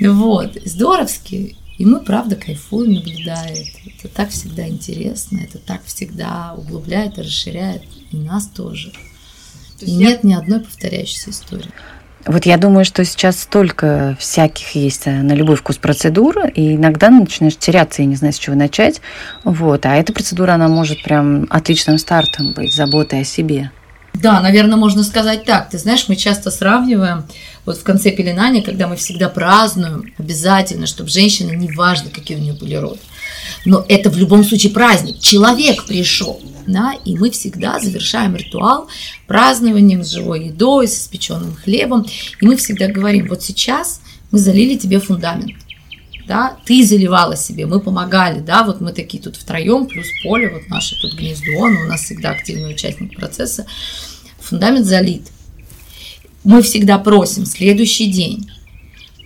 [0.00, 1.56] Вот, здоровски.
[1.78, 3.78] И мы, правда, кайфуем, наблюдая это.
[3.98, 8.92] Это так всегда интересно, это так всегда углубляет и расширяет и нас тоже.
[9.80, 11.70] И нет ни одной повторяющейся истории.
[12.26, 17.10] Вот я думаю, что сейчас столько всяких есть э, на любой вкус процедур, и иногда
[17.10, 19.00] начинаешь теряться и не знаешь, с чего начать.
[19.44, 19.86] Вот.
[19.86, 23.70] А эта процедура, она может прям отличным стартом быть, заботой о себе.
[24.14, 25.70] Да, наверное, можно сказать так.
[25.70, 27.24] Ты знаешь, мы часто сравниваем
[27.64, 32.52] вот в конце пеленания, когда мы всегда празднуем, обязательно, чтобы женщина, неважно, какие у нее
[32.52, 33.00] были роды,
[33.64, 35.18] но это в любом случае праздник.
[35.20, 38.88] Человек пришел, да, и мы всегда завершаем ритуал
[39.26, 42.06] празднованием с живой едой, с испеченным хлебом,
[42.40, 45.52] и мы всегда говорим, вот сейчас мы залили тебе фундамент,
[46.26, 50.68] да, ты заливала себе, мы помогали, да, вот мы такие тут втроем, плюс поле, вот
[50.68, 53.66] наше тут гнездо, но у нас всегда активный участник процесса,
[54.40, 55.28] фундамент залит.
[56.44, 58.50] Мы всегда просим следующий день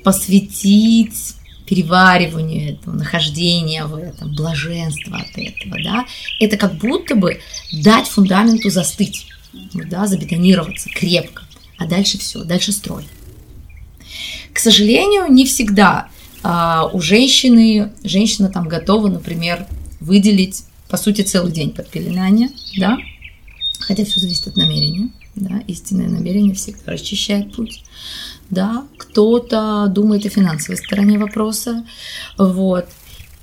[0.05, 1.36] посвятить
[1.67, 6.07] перевариванию этого, нахождения в этом, блаженства от этого, да,
[6.41, 7.41] это как будто бы
[7.73, 9.27] дать фундаменту застыть,
[9.75, 11.43] да, забетонироваться крепко,
[11.77, 13.05] а дальше все, дальше строй.
[14.53, 16.09] К сожалению, не всегда
[16.43, 19.67] а, у женщины, женщина там готова, например,
[20.01, 21.89] выделить, по сути, целый день под
[22.79, 22.97] да,
[23.81, 27.83] хотя все зависит от намерения, да, истинное намерение всегда расчищает путь
[28.51, 31.85] да, кто-то думает о финансовой стороне вопроса,
[32.38, 32.87] вот.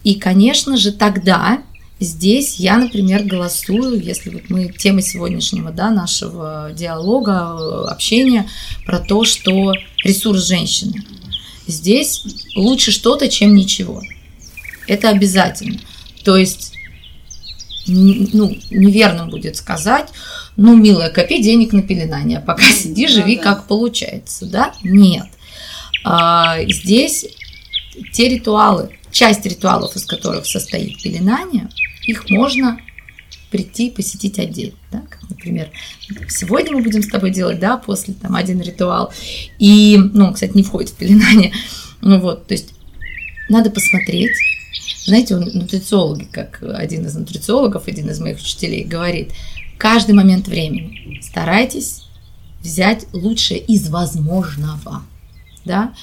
[0.03, 1.62] И, конечно же, тогда
[1.99, 8.47] здесь я, например, голосую, если вот мы тема сегодняшнего, да, нашего диалога, общения
[8.86, 11.03] про то, что ресурс женщины.
[11.67, 12.23] Здесь
[12.56, 14.01] лучше что-то, чем ничего.
[14.88, 15.79] Это обязательно.
[16.25, 16.73] То есть,
[17.88, 20.10] ну, неверно будет сказать,
[20.56, 24.74] ну, милая, копи денег на пеленание, пока сиди, живи да, как получается, да?
[24.84, 25.26] Нет.
[26.04, 27.26] А, здесь
[28.13, 31.70] те ритуалы, часть ритуалов, из которых состоит пеленание,
[32.06, 32.80] их можно
[33.50, 35.70] прийти посетить отдельно, да, как, например,
[36.28, 39.13] сегодня мы будем с тобой делать, да, после там один ритуал,
[39.60, 41.54] и, ну, кстати, не входит в пеленание,
[42.02, 42.74] ну вот, то есть
[43.50, 44.32] надо посмотреть,
[45.06, 49.34] знаете, нутрициологи, как один из нутрициологов, один из моих учителей говорит,
[49.84, 52.04] каждый момент времени старайтесь
[52.62, 55.04] взять лучшее из возможного.
[55.65, 55.93] Да?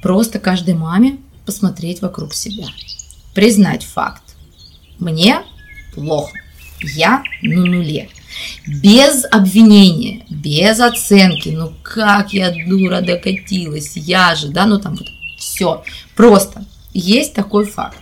[0.00, 2.64] Просто каждой маме посмотреть вокруг себя.
[3.34, 4.22] Признать факт.
[4.98, 5.40] Мне
[5.94, 6.32] плохо.
[6.80, 8.08] Я на нуле.
[8.66, 11.50] Без обвинения, без оценки.
[11.50, 15.84] Ну как я дура докатилась, я же, да, ну там вот все.
[16.16, 16.64] Просто
[16.94, 17.98] есть такой факт.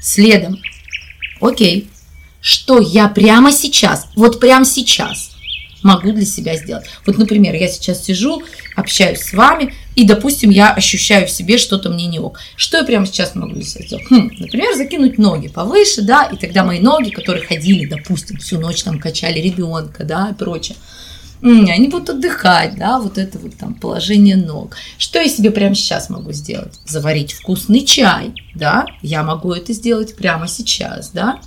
[0.00, 0.56] Следом.
[1.38, 1.90] Окей,
[2.40, 5.30] что я прямо сейчас, вот прямо сейчас
[5.82, 6.86] могу для себя сделать.
[7.06, 8.42] Вот, например, я сейчас сижу,
[8.76, 12.38] общаюсь с вами, и, допустим, я ощущаю в себе что-то мне не ок.
[12.56, 14.06] Что я прямо сейчас могу для себя сделать?
[14.10, 18.82] Хм, например, закинуть ноги повыше, да, и тогда мои ноги, которые ходили, допустим, всю ночь
[18.82, 20.76] там качали ребенка, да, и прочее,
[21.42, 24.76] они будут отдыхать, да, вот это вот там положение ног.
[24.98, 26.78] Что я себе прямо сейчас могу сделать?
[26.84, 31.40] Заварить вкусный чай, да, я могу это сделать прямо сейчас, да,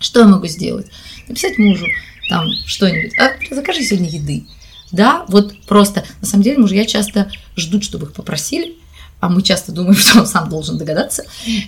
[0.00, 0.86] что я могу сделать?
[1.28, 1.86] Написать мужу
[2.28, 3.18] там что-нибудь.
[3.18, 4.46] А, закажи сегодня еды.
[4.92, 8.76] Да, вот просто, на самом деле, мужья часто ждут, чтобы их попросили,
[9.20, 11.24] а мы часто думаем, что он сам должен догадаться.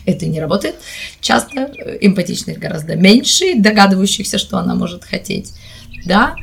[0.07, 0.77] Это не работает.
[1.21, 5.53] Часто э, эмпатичных гораздо меньше, догадывающихся, что она может хотеть.
[6.07, 6.35] Да,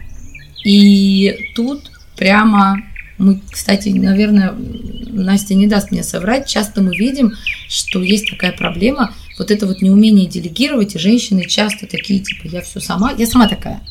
[0.63, 2.77] и тут прямо
[3.17, 7.33] мы, кстати, наверное, Настя не даст мне соврать, часто мы видим,
[7.67, 12.61] что есть такая проблема– вот это вот неумение делегировать, и женщины часто такие, типа, я
[12.61, 13.81] все сама, я сама такая.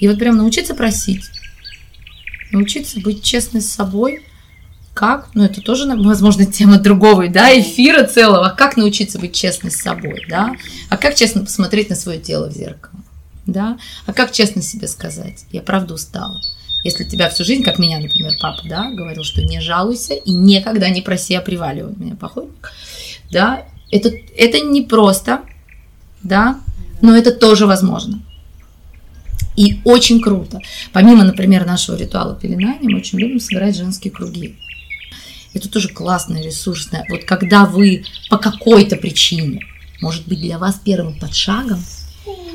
[0.00, 1.24] И вот прям научиться просить,
[2.52, 4.22] научиться быть честной с собой,
[4.94, 9.80] как, ну это тоже, возможно, тема другого, да, эфира целого, как научиться быть честной с
[9.80, 10.54] собой, да,
[10.90, 13.00] а как честно посмотреть на свое тело в зеркало,
[13.46, 16.40] да, а как честно себе сказать, я правда устала.
[16.84, 20.88] Если тебя всю жизнь, как меня, например, папа, да, говорил, что не жалуйся и никогда
[20.88, 22.72] не проси, а приваливай меня походник,
[23.30, 25.42] да, это, это не просто,
[26.22, 26.60] да,
[27.00, 28.22] но это тоже возможно.
[29.56, 30.60] И очень круто.
[30.92, 34.56] Помимо, например, нашего ритуала пеленания, мы очень любим собирать женские круги.
[35.52, 37.04] Это тоже классное, ресурсное.
[37.10, 39.60] Вот когда вы по какой-то причине,
[40.00, 41.82] может быть, для вас первым подшагом,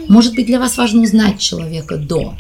[0.08, 2.36] может быть, для вас важно узнать человека до.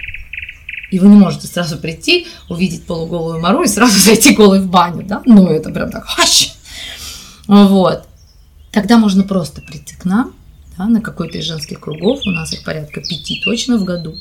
[0.91, 5.03] И вы не можете сразу прийти, увидеть полуголую Мару и сразу зайти голой в баню,
[5.03, 5.21] да?
[5.25, 6.51] Ну, это прям так, хащ.
[7.47, 8.07] Вот.
[8.73, 10.33] Тогда можно просто прийти к нам
[10.77, 14.17] да, на какой-то из женских кругов, у нас их порядка пяти точно в году.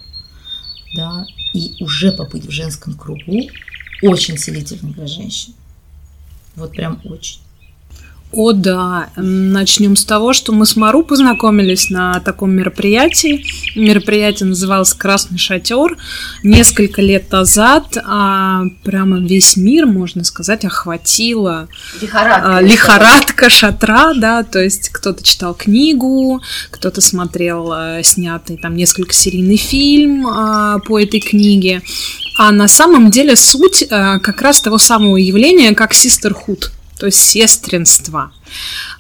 [0.95, 3.49] да, и уже побыть в женском кругу
[4.03, 5.55] очень целительно для женщин.
[6.55, 7.41] Вот прям очень.
[8.33, 9.11] О, да.
[9.17, 13.45] Начнем с того, что мы с Мару познакомились на таком мероприятии.
[13.77, 15.99] Мероприятие называлось «Красный шатер».
[16.43, 21.69] Несколько лет назад а, прямо весь мир, можно сказать, охватила
[22.01, 26.41] лихорадка, а, лихорадка шатра, да, то есть кто-то читал книгу,
[26.71, 31.83] кто-то смотрел а, снятый там несколько серийный фильм а, по этой книге.
[32.39, 36.71] А на самом деле суть а, как раз того самого явления, как sisterhood–
[37.03, 38.31] то есть сестринство.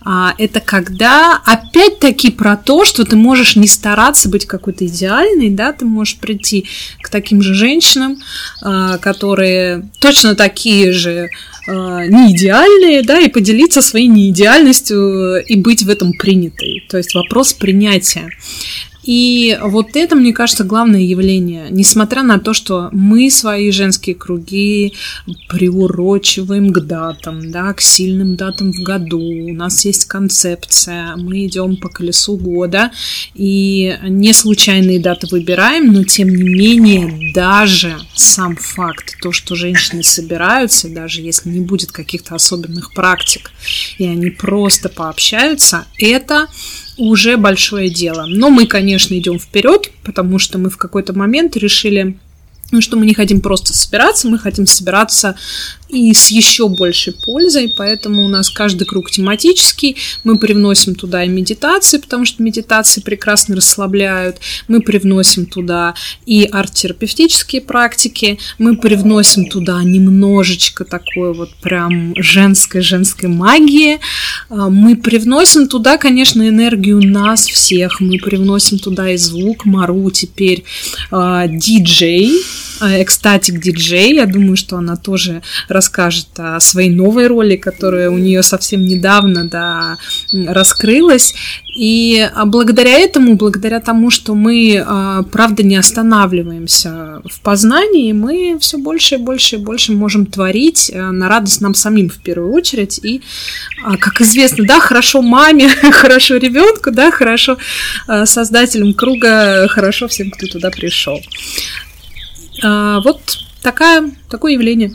[0.04, 5.72] А, это когда, опять-таки, про то, что ты можешь не стараться быть какой-то идеальной, да,
[5.72, 6.66] ты можешь прийти
[7.00, 8.18] к таким же женщинам,
[8.60, 11.28] а, которые точно такие же
[11.68, 16.84] а, не идеальные, да, и поделиться своей неидеальностью и быть в этом принятой.
[16.88, 18.30] То есть вопрос принятия.
[19.02, 21.66] И вот это, мне кажется, главное явление.
[21.70, 24.94] Несмотря на то, что мы свои женские круги
[25.48, 31.76] приурочиваем к датам, да, к сильным датам в году, у нас есть концепция, мы идем
[31.76, 32.92] по колесу года,
[33.34, 40.02] и не случайные даты выбираем, но тем не менее даже сам факт, то, что женщины
[40.02, 43.50] собираются, даже если не будет каких-то особенных практик,
[43.98, 46.46] и они просто пообщаются, это
[46.96, 48.26] уже большое дело.
[48.26, 52.18] Но мы, конечно, идем вперед, потому что мы в какой-то момент решили
[52.72, 55.37] ну, что мы не хотим просто собираться, мы хотим собираться
[55.92, 61.28] и с еще большей пользой, поэтому у нас каждый круг тематический, мы привносим туда и
[61.28, 69.83] медитации, потому что медитации прекрасно расслабляют, мы привносим туда и арт-терапевтические практики, мы привносим туда
[69.85, 74.00] немножечко такой вот прям женской-женской магии,
[74.48, 80.64] а, мы привносим туда, конечно, энергию нас всех, мы привносим туда и звук, Мару теперь
[81.11, 82.33] а, диджей,
[82.82, 88.42] экстатик диджей, я думаю, что она тоже расскажет о своей новой роли, которая у нее
[88.42, 89.98] совсем недавно да,
[90.32, 91.34] раскрылась.
[91.74, 98.58] И а, благодаря этому, благодаря тому, что мы, а, правда, не останавливаемся в познании, мы
[98.60, 102.52] все больше и больше и больше можем творить э, на радость нам самим в первую
[102.52, 103.00] очередь.
[103.02, 103.22] И,
[103.84, 107.56] а, как известно, да, хорошо маме, хорошо ребенку, да, хорошо
[108.24, 111.20] создателям круга, хорошо всем, кто туда пришел.
[112.62, 113.20] Вот
[113.62, 114.92] такая, такое явление.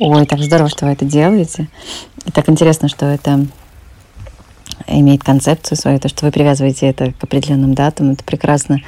[0.00, 1.68] Ой, так здорово, что вы это делаете.
[2.26, 3.46] И так интересно, что это
[4.86, 8.80] имеет концепцию свою, то, что вы привязываете это к определенным датам, это прекрасно.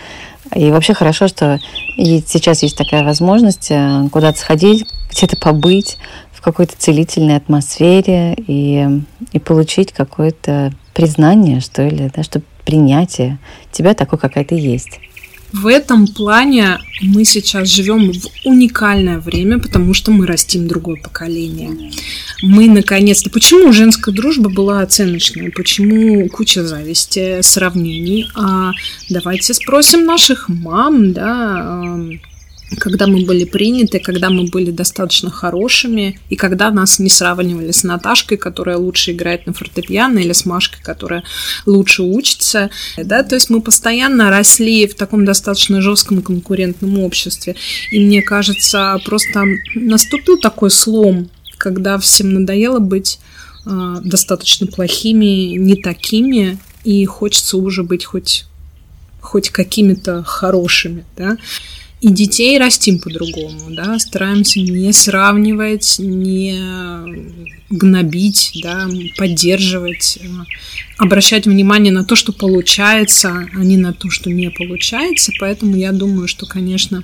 [0.55, 1.59] И вообще хорошо, что
[1.97, 5.99] и сейчас есть такая возможность э, куда-то сходить, где-то побыть
[6.33, 8.87] в какой-то целительной атмосфере и,
[9.33, 13.39] и получить какое-то признание, что ли, да, что принятие
[13.73, 15.01] тебя такой, какая ты есть.
[15.53, 21.91] В этом плане мы сейчас живем в уникальное время, потому что мы растим другое поколение.
[22.43, 23.31] Мы наконец-то...
[23.31, 25.51] Почему женская дружба была оценочной?
[25.51, 28.31] Почему куча зависти, сравнений?
[28.35, 28.73] А
[29.09, 31.99] давайте спросим наших мам, да,
[32.77, 37.83] когда мы были приняты, когда мы были достаточно хорошими, и когда нас не сравнивали с
[37.83, 41.25] Наташкой, которая лучше играет на фортепиано, или с Машкой, которая
[41.65, 42.71] лучше учится.
[42.97, 43.23] Да?
[43.23, 47.57] То есть мы постоянно росли в таком достаточно жестком конкурентном обществе.
[47.91, 53.19] И мне кажется, просто наступил такой слом, когда всем надоело быть
[53.67, 58.45] э, достаточно плохими, не такими, и хочется уже быть хоть
[59.21, 61.37] хоть какими-то хорошими, да
[62.01, 66.57] и детей растим по-другому, да, стараемся не сравнивать, не
[67.71, 70.27] гнобить, да, поддерживать, э,
[70.97, 75.33] обращать внимание на то, что получается, а не на то, что не получается.
[75.39, 77.03] Поэтому я думаю, что, конечно,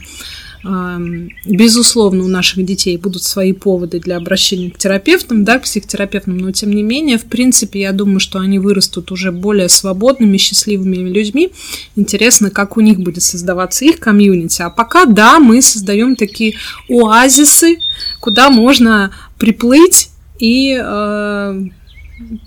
[0.64, 6.52] Безусловно, у наших детей будут свои поводы для обращения к терапевтам, да, к психотерапевтам, но
[6.52, 11.50] тем не менее, в принципе, я думаю, что они вырастут уже более свободными, счастливыми людьми.
[11.96, 14.62] Интересно, как у них будет создаваться их комьюнити.
[14.62, 16.54] А пока, да, мы создаем такие
[16.88, 17.76] оазисы,
[18.20, 20.08] куда можно приплыть
[20.38, 21.62] и э,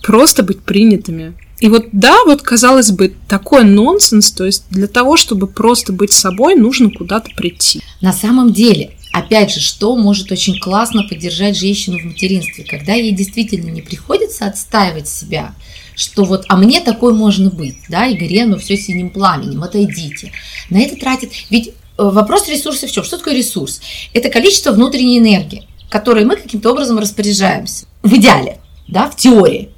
[0.01, 1.35] просто быть принятыми.
[1.59, 6.11] И вот да, вот казалось бы, такой нонсенс, то есть для того, чтобы просто быть
[6.11, 7.81] собой, нужно куда-то прийти.
[7.99, 13.11] На самом деле, опять же, что может очень классно поддержать женщину в материнстве, когда ей
[13.11, 15.55] действительно не приходится отстаивать себя,
[15.95, 20.31] что вот, а мне такой можно быть, да, и горено все синим пламенем, отойдите.
[20.69, 23.03] На это тратит, ведь э, вопрос ресурса в чем?
[23.03, 23.81] Что такое ресурс?
[24.13, 27.85] Это количество внутренней энергии, которой мы каким-то образом распоряжаемся.
[28.03, 29.69] В идеале, да, в теории.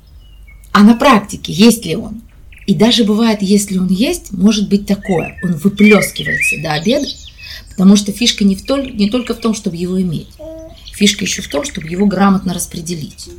[0.71, 2.21] А на практике есть ли он?
[2.67, 5.37] И даже бывает, если он есть, может быть такое.
[5.43, 7.07] Он выплескивается до обеда,
[7.79, 10.27] Потому что фишка не, в толь, не только в том, чтобы его иметь.
[10.93, 13.29] Фишка еще в том, чтобы его грамотно распределить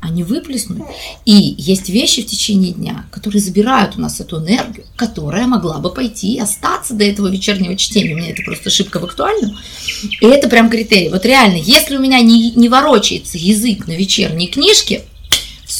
[0.00, 0.82] а не выплеснуть.
[1.24, 5.88] И есть вещи в течение дня, которые забирают у нас эту энергию, которая могла бы
[5.88, 8.12] пойти и остаться до этого вечернего чтения.
[8.12, 9.56] У меня это просто ошибка в актуальном.
[10.20, 11.08] И это прям критерий.
[11.08, 15.04] Вот реально, если у меня не, не ворочается язык на вечерней книжке,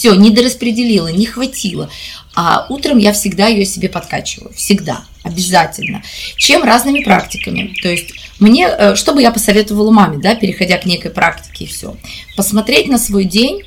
[0.04, 1.88] все, не дораспределила, не хватило.
[2.34, 4.52] А утром я всегда ее себе подкачиваю.
[4.52, 5.04] Всегда.
[5.22, 6.02] Обязательно.
[6.36, 7.74] Чем разными практиками.
[7.80, 11.66] То есть мне, э, что бы я посоветовала маме, да, переходя к некой практике и
[11.66, 11.96] все.
[12.36, 13.62] Посмотреть на свой день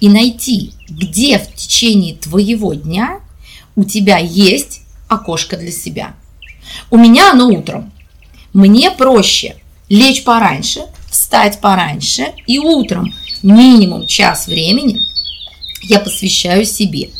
[0.00, 3.20] и найти, где в течение твоего дня
[3.74, 6.14] у тебя есть окошко для себя.
[6.90, 7.90] У меня оно утром.
[8.52, 9.56] Мне проще
[9.88, 15.11] лечь пораньше, встать пораньше и утром минимум час времени
[15.82, 17.10] я посвящаю себе.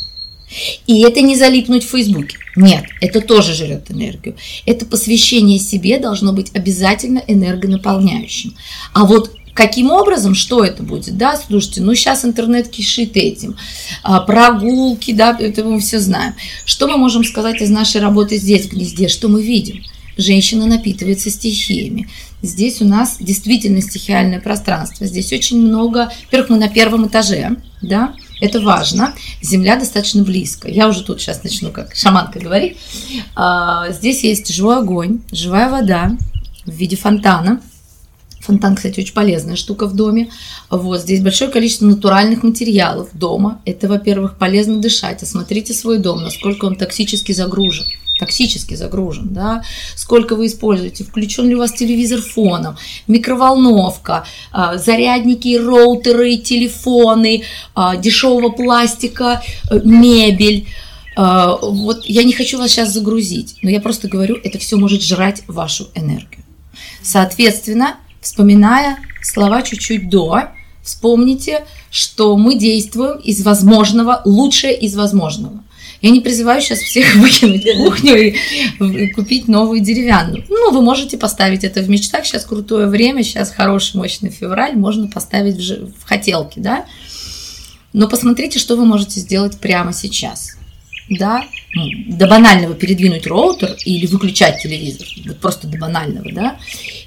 [0.85, 2.37] И это не залипнуть в Фейсбуке.
[2.55, 4.35] Нет, это тоже жрет энергию.
[4.65, 8.55] Это посвящение себе должно быть обязательно энергонаполняющим.
[8.93, 13.55] А вот Каким образом, что это будет, да, слушайте, ну сейчас интернет кишит этим,
[14.01, 16.33] а, прогулки, да, это мы все знаем.
[16.65, 19.83] Что мы можем сказать из нашей работы здесь, в гнезде, что мы видим?
[20.17, 22.09] Женщина напитывается стихиями.
[22.41, 25.05] Здесь у нас действительно стихиальное пространство.
[25.05, 29.13] Здесь очень много, во-первых, мы на первом этаже, да, это важно.
[29.41, 30.69] Земля достаточно близко.
[30.69, 32.77] Я уже тут сейчас начну, как шаманка говорить.
[33.35, 36.17] А, здесь есть живой огонь, живая вода
[36.65, 37.61] в виде фонтана–
[38.43, 40.29] Фонтан, кстати, очень полезная штука в доме.
[40.69, 43.61] Вот здесь большое количество натуральных материалов дома.
[43.65, 45.23] Это, во-первых, полезно дышать.
[45.23, 47.85] Осмотрите свой дом, насколько он токсически загружен
[48.19, 49.63] токсически загружен, да,
[49.95, 52.77] сколько вы используете, включен ли у вас телевизор фоном,
[53.07, 60.67] микроволновка, а, зарядники, роутеры, телефоны, а, дешевого пластика, э, мебель.
[61.17, 65.01] А, вот я не хочу вас сейчас загрузить, но я просто говорю, это все может
[65.01, 66.43] жрать вашу энергию.
[67.01, 70.49] Соответственно, вспоминая слова чуть-чуть до,
[70.81, 75.63] вспомните, что мы действуем из возможного, лучшее из возможного.
[76.01, 80.43] Я не призываю сейчас всех выкинуть кухню и купить новую деревянную.
[80.49, 82.25] Ну, вы можете поставить это в мечтах.
[82.25, 86.85] Сейчас крутое время, сейчас хороший, мощный февраль, можно поставить в, в хотелке, да.
[87.93, 90.57] Но посмотрите, что вы можете сделать прямо сейчас.
[91.09, 91.45] Да,
[92.07, 96.57] до банального передвинуть роутер или выключать телевизор, вот просто до банального, да,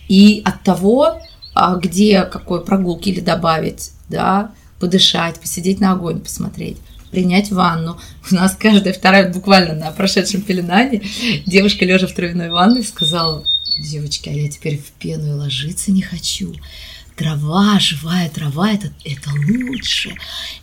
[0.09, 1.21] и от того,
[1.55, 6.79] а, где какой прогулки или добавить, да, подышать, посидеть на огонь, посмотреть
[7.11, 7.99] принять ванну.
[8.31, 11.03] У нас каждая вторая, буквально на прошедшем пеленании,
[11.47, 13.43] девушка, лежа в травяной ванной, сказала,
[13.79, 16.55] девочки, а я теперь в пену и ложиться не хочу.
[17.17, 20.15] Трава, живая трава, это, это лучше,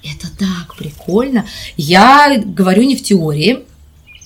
[0.03, 1.47] это так прикольно.
[1.77, 3.65] Я говорю не в теории,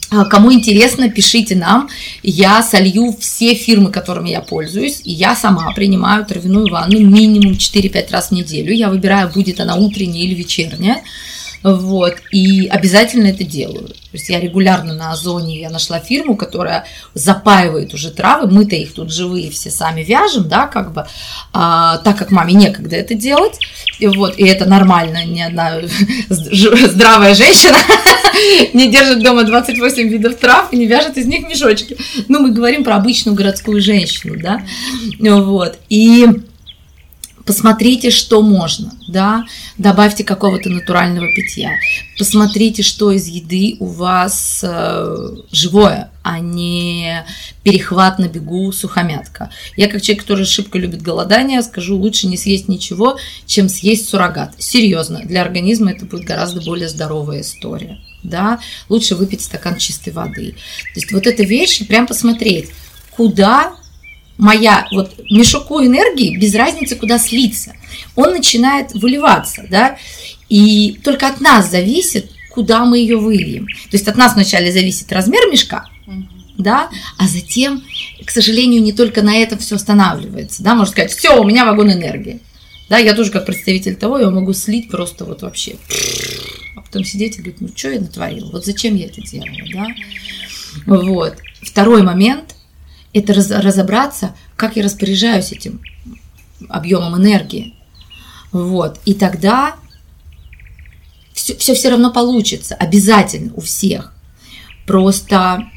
[0.09, 1.89] Кому интересно, пишите нам.
[2.23, 5.01] Я солью все фирмы, которыми я пользуюсь.
[5.03, 8.73] И я сама принимаю травяную ванну минимум 4-5 раз в неделю.
[8.73, 11.03] Я выбираю, будет она утренняя или вечерняя.
[11.63, 13.87] Вот, и обязательно это делаю.
[13.87, 18.93] То есть я регулярно на Озоне, я нашла фирму, которая запаивает уже травы, мы-то их
[18.93, 21.07] тут живые все сами вяжем, да, как бы,
[21.53, 23.59] а, так как маме некогда это делать,
[23.99, 25.81] и вот, и это нормально, ни одна
[26.29, 27.77] здравая женщина
[28.73, 31.97] не держит дома 28 видов трав и не вяжет из них мешочки.
[32.27, 34.61] Ну, мы говорим про обычную городскую женщину, да,
[35.19, 36.27] вот, и
[37.47, 39.45] посмотрите, что можно, да,
[39.77, 41.71] добавьте какого-то натурального питья,
[42.19, 47.25] посмотрите, что из еды у вас э, живое, а не
[47.63, 49.49] перехват на бегу сухомятка.
[49.77, 54.53] Я как человек, который шибко любит голодание, скажу, лучше не съесть ничего, чем съесть суррогат.
[54.59, 57.97] Серьезно, для организма это будет гораздо более здоровая история.
[58.23, 58.59] Да?
[58.89, 60.51] Лучше выпить стакан чистой воды.
[60.93, 62.71] То есть вот эта вещь, прям посмотреть,
[63.11, 63.73] куда
[64.37, 67.75] моя вот мешоку энергии без разницы куда слиться,
[68.15, 69.97] он начинает выливаться, да,
[70.49, 73.67] и только от нас зависит, куда мы ее выльем.
[73.89, 75.85] То есть от нас вначале зависит размер мешка,
[76.57, 77.83] да, а затем,
[78.25, 81.91] к сожалению, не только на этом все останавливается, да, можно сказать, все, у меня вагон
[81.91, 82.39] энергии,
[82.89, 85.75] да, я тоже как представитель того, я могу слить просто вот вообще,
[86.75, 89.87] а потом сидеть и говорить, ну что я натворила, вот зачем я это делала, да,
[90.85, 91.35] вот.
[91.61, 92.55] Второй момент,
[93.13, 95.81] это раз, разобраться, как я распоряжаюсь этим
[96.69, 97.75] объемом энергии.
[98.51, 98.99] Вот.
[99.05, 99.75] И тогда
[101.33, 104.13] все, все все равно получится, обязательно у всех.
[104.85, 105.69] Просто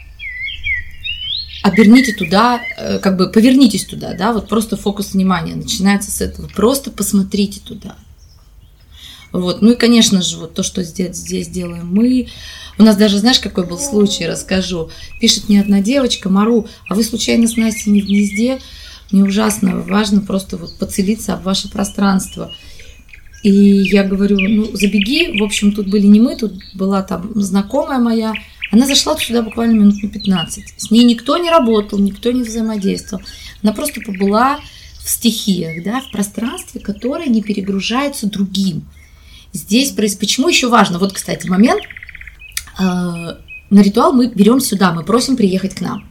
[1.62, 6.48] оберните туда, э, как бы повернитесь туда, да, вот просто фокус внимания начинается с этого.
[6.48, 7.96] Просто посмотрите туда.
[9.32, 9.62] Вот.
[9.62, 12.28] Ну и, конечно же, вот то, что здесь, здесь делаем мы.
[12.78, 14.90] У нас даже, знаешь, какой был случай, расскажу.
[15.20, 18.58] Пишет мне одна девочка, Мару, а вы случайно с Настей не в гнезде?
[19.10, 22.52] Мне ужасно важно просто вот поцелиться об ваше пространство.
[23.42, 25.38] И я говорю, ну, забеги.
[25.38, 28.34] В общем, тут были не мы, тут была там знакомая моя.
[28.70, 30.74] Она зашла сюда буквально минут на 15.
[30.76, 33.24] С ней никто не работал, никто не взаимодействовал.
[33.62, 34.60] Она просто побыла
[35.02, 38.84] в стихиях, да, в пространстве, которое не перегружается другим.
[39.52, 40.98] Здесь почему еще важно?
[40.98, 41.82] Вот, кстати, момент.
[42.78, 43.38] А,
[43.70, 46.06] на ритуал мы берем сюда, мы просим приехать к нам.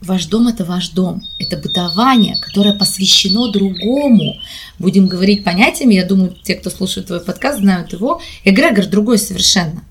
[0.00, 1.22] Ваш дом– это ваш дом.
[1.38, 4.36] Это бытование, которое посвящено другому.
[4.78, 8.20] Будем говорить понятиями, я думаю, те, кто слушает твой подкаст, знают его.
[8.44, 9.82] Эгрегор другой совершенно.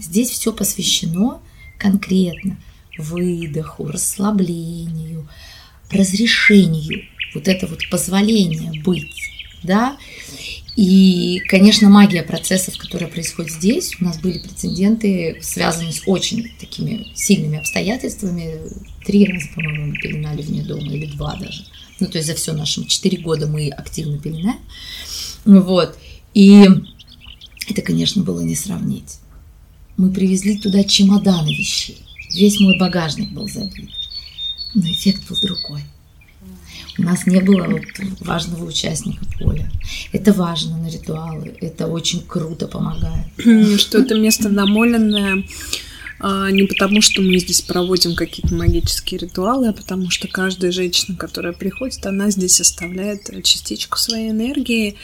[0.00, 1.40] Здесь все посвящено
[1.78, 2.56] конкретно
[2.98, 5.28] выдоху, расслаблению,
[5.90, 7.04] разрешению,
[7.34, 9.30] вот это вот позволение быть,
[9.62, 9.96] да.
[10.76, 17.08] И, конечно, магия процессов, которая происходит здесь, у нас были прецеденты, связанные с очень такими
[17.14, 18.60] сильными обстоятельствами.
[19.04, 21.64] Три раза, по-моему, мы пеленали вне дома, или два даже.
[21.98, 24.60] Ну, то есть за все наши четыре года мы активно пеленаем.
[25.44, 25.98] Вот.
[26.34, 26.66] И
[27.68, 29.18] это, конечно, было не сравнить.
[29.96, 31.98] Мы привезли туда чемоданы вещей.
[32.34, 33.90] Весь мой багажник был забит.
[34.74, 35.82] Но эффект был другой.
[37.00, 37.82] У нас не было вот
[38.20, 39.70] важного участника поля.
[40.12, 43.26] Это важно на ритуалы, это очень круто помогает.
[43.80, 45.44] Что это место намоленное
[46.22, 51.16] а, не потому, что мы здесь проводим какие-то магические ритуалы, а потому что каждая женщина,
[51.16, 54.96] которая приходит, она здесь оставляет частичку своей энергии,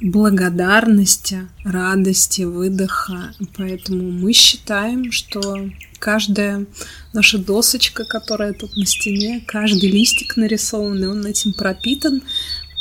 [0.00, 3.32] благодарности, радости, выдоха.
[3.56, 5.68] Поэтому мы считаем, что
[5.98, 6.66] каждая
[7.12, 12.22] наша досочка, которая тут на стене, каждый листик нарисованный, он этим пропитан.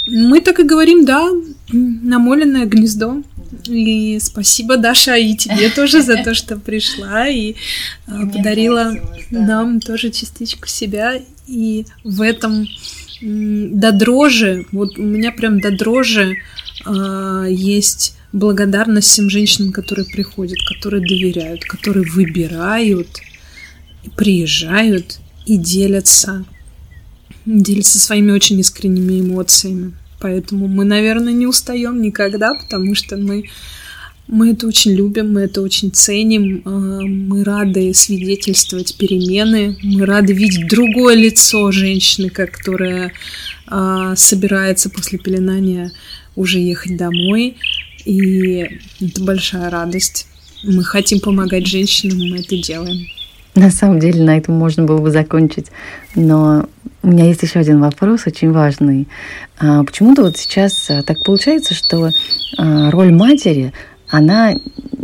[0.08, 1.28] Мы так и говорим, да,
[1.72, 3.22] намоленное гнездо.
[3.68, 7.56] И спасибо, Даша, и тебе тоже за то, что пришла и
[8.08, 8.95] а, подарила
[9.30, 11.22] нам тоже частичку себя.
[11.47, 12.68] И в этом
[13.22, 16.38] до дрожи, вот у меня прям до дрожи
[16.86, 23.10] э, есть благодарность всем женщинам, которые приходят, которые доверяют, которые выбирают,
[24.16, 26.46] приезжают и делятся,
[27.46, 29.94] делятся своими очень искренними эмоциями.
[30.20, 33.46] Поэтому мы, наверное, не устаем никогда, потому что мы,
[34.30, 40.34] мы это очень любим, мы это очень ценим, а, мы рады свидетельствовать перемены, мы рады
[40.34, 43.12] видеть другое лицо женщины, которая
[43.68, 45.92] а, собирается после пеленания
[46.36, 47.58] уже ехать домой,
[48.06, 50.28] и это большая радость.
[50.64, 53.08] Мы хотим помогать женщинам, мы это делаем.
[53.56, 55.68] На самом деле на этом можно было бы закончить,
[56.14, 56.70] но
[57.02, 59.08] у меня есть еще один вопрос, очень важный.
[59.58, 62.12] А, почему-то вот сейчас так получается, что
[62.58, 63.74] роль матери,
[64.10, 64.55] она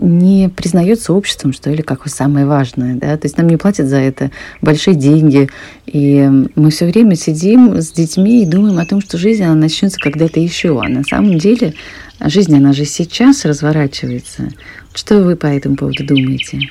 [0.02, 3.98] не признается обществом, что ли, как самое важное, да, то есть нам не платят за
[3.98, 4.32] это
[4.62, 5.50] большие деньги,
[5.86, 9.98] и мы все время сидим с детьми и думаем о том, что жизнь, она начнется
[10.00, 11.74] когда-то еще, а на самом деле
[12.20, 14.50] жизнь, она же сейчас разворачивается.
[14.94, 16.70] Что вы по этому поводу думаете?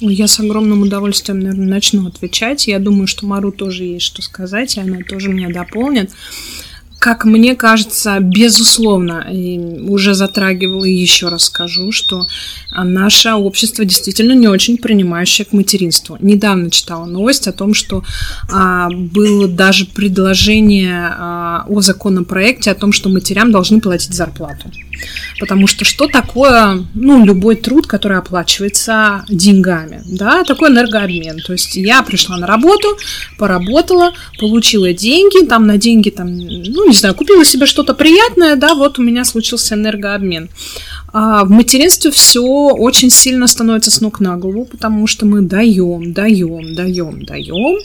[0.00, 2.68] Я с огромным удовольствием, наверное, начну отвечать.
[2.68, 6.12] Я думаю, что Мару тоже есть что сказать, и она тоже меня дополнит
[6.98, 12.26] как мне кажется, безусловно, и уже затрагивала и еще раз скажу, что
[12.76, 16.16] наше общество действительно не очень принимающее к материнству.
[16.20, 18.02] Недавно читала новость о том, что
[18.50, 24.70] а, было даже предложение а, о законопроекте о том, что матерям должны платить зарплату.
[25.38, 31.40] Потому что что такое, ну, любой труд, который оплачивается деньгами, да, такой энергообмен.
[31.40, 32.96] То есть я пришла на работу,
[33.38, 38.74] поработала, получила деньги, там на деньги, там, ну, не знаю, купила себе что-то приятное, да,
[38.74, 40.48] вот у меня случился энергообмен.
[41.12, 46.12] А в материнстве все очень сильно становится с ног на голову, потому что мы даем,
[46.12, 47.78] даем, даем, даем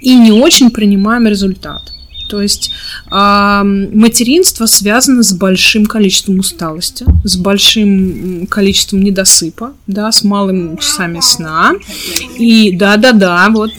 [0.00, 1.92] и не очень принимаем результат.
[2.28, 2.70] То есть
[3.10, 11.20] э, материнство связано с большим количеством усталости, с большим количеством недосыпа, да, с малыми часами
[11.20, 11.74] сна.
[12.38, 13.72] И да-да-да, вот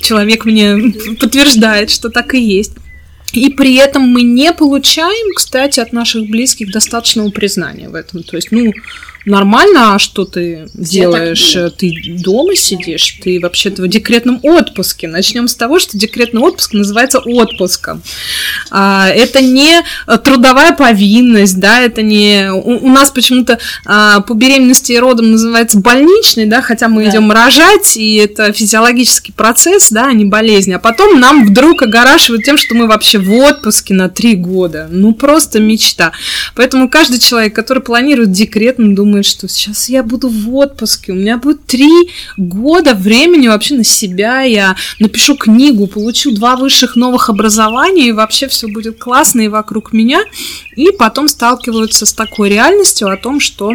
[0.00, 2.72] человек мне подтверждает, что так и есть.
[3.32, 8.22] И при этом мы не получаем, кстати, от наших близких достаточного признания в этом.
[8.22, 8.72] То есть, ну,
[9.24, 11.56] нормально, а что ты делаешь?
[11.76, 11.92] Ты
[12.22, 15.08] дома сидишь, ты вообще-то в декретном отпуске.
[15.08, 18.02] Начнем с того, что декретный отпуск называется отпуском.
[18.70, 19.82] А, это не
[20.24, 22.50] трудовая повинность, да, это не...
[22.52, 27.10] У, у нас почему-то а, по беременности и родам называется больничный, да, хотя мы да.
[27.10, 30.72] идем рожать, и это физиологический процесс, да, а не болезнь.
[30.72, 34.88] А потом нам вдруг огорашивают тем, что мы вообще в отпуске на три года.
[34.90, 36.12] Ну, просто мечта.
[36.54, 41.14] Поэтому каждый человек, который планирует декрет, он думает, что сейчас я буду в отпуске, у
[41.14, 41.90] меня будет три
[42.36, 48.48] года времени вообще на себя, я напишу книгу, получу два высших новых образования, и вообще
[48.48, 50.22] все будет классно и вокруг меня.
[50.74, 53.74] И потом сталкиваются с такой реальностью о том, что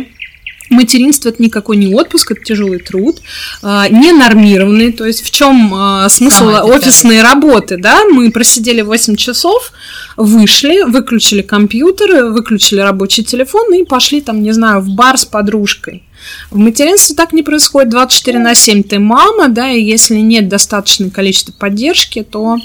[0.69, 3.21] Материнство это никакой не отпуск, это тяжелый труд,
[3.61, 4.91] э, ненормированный.
[4.91, 7.29] То есть в чем э, смысл Самое офисной это.
[7.29, 7.77] работы?
[7.77, 8.05] Да?
[8.05, 9.71] Мы просидели 8 часов,
[10.17, 16.03] вышли, выключили компьютер, выключили рабочий телефон и пошли там, не знаю, в бар с подружкой.
[16.49, 18.83] В материнстве так не происходит 24 на 7.
[18.83, 22.57] Ты мама, да, и если нет достаточного количества поддержки, то,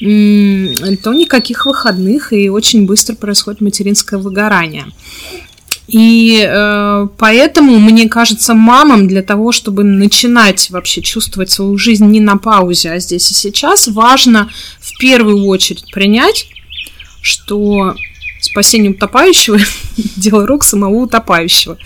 [0.00, 4.86] то никаких выходных, и очень быстро происходит материнское выгорание.
[5.88, 12.20] И э, поэтому, мне кажется, мамам для того, чтобы начинать вообще чувствовать свою жизнь не
[12.20, 14.50] на паузе, а здесь и сейчас, важно
[14.80, 16.46] в первую очередь принять,
[17.22, 17.94] что
[18.40, 19.58] спасение утопающего–
[20.16, 21.78] дело рук самого утопающего.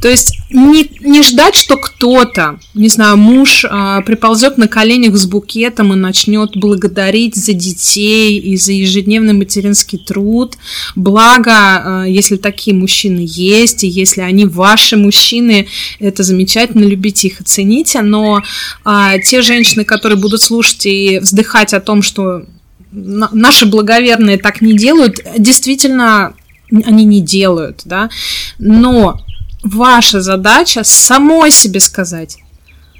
[0.00, 5.26] То есть не, не ждать, что кто-то, не знаю, муж а, приползет на коленях с
[5.26, 10.56] букетом и начнет благодарить за детей и за ежедневный материнский труд.
[10.96, 17.42] Благо, а, если такие мужчины есть, и если они ваши мужчины, это замечательно, любите их
[17.44, 18.42] цените, но
[18.84, 22.44] а, те женщины, которые будут слушать и вздыхать о том, что
[22.92, 26.34] наши благоверные так не делают, действительно,
[26.70, 28.10] они не делают, да,
[28.58, 29.20] но
[29.62, 32.38] ваша задача самой себе сказать,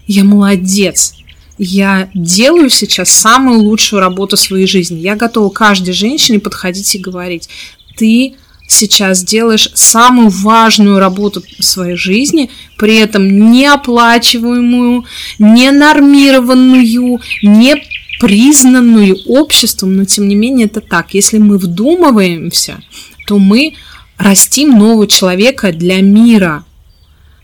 [0.06, 1.14] я молодец,
[1.58, 4.98] я делаю сейчас самую лучшую работу своей жизни.
[4.98, 7.48] Я готова каждой женщине подходить и говорить,
[7.96, 8.34] ты
[8.66, 15.04] сейчас делаешь самую важную работу своей жизни, при этом неоплачиваемую,
[15.38, 17.82] ненормированную, не
[18.20, 21.14] признанную обществом, но тем не менее это так.
[21.14, 22.82] Если мы вдумываемся,
[23.26, 23.74] то мы
[24.18, 26.64] растим нового человека для мира.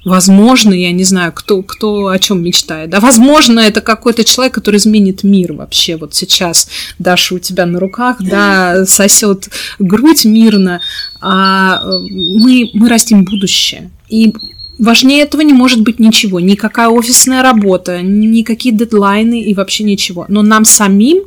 [0.04, 2.90] Возможно, я не знаю, кто, кто о чем мечтает.
[2.90, 5.96] Да, возможно, это какой-то человек, который изменит мир вообще.
[5.96, 6.68] Вот сейчас
[6.98, 9.48] Даша у тебя на руках, да, сосет
[9.78, 10.80] грудь мирно,
[11.20, 13.90] а э, мы, мы растим будущее.
[14.08, 14.32] И
[14.78, 20.26] Важнее этого не может быть ничего, никакая офисная работа, никакие дедлайны и вообще ничего.
[20.28, 21.22] Но нам самим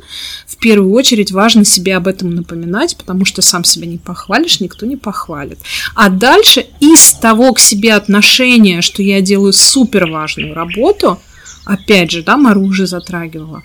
[0.46, 4.86] в первую очередь важно себе об этом напоминать, потому что сам себя не похвалишь, никто
[4.86, 5.58] не похвалит.
[5.96, 11.18] А дальше из того к себе отношения, что я делаю супер важную работу,
[11.64, 13.62] опять же, да, Мару затрагивала,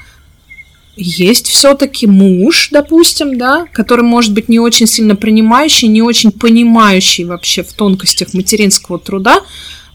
[0.95, 7.25] есть все-таки муж, допустим, да, который может быть не очень сильно принимающий, не очень понимающий
[7.25, 9.41] вообще в тонкостях материнского труда,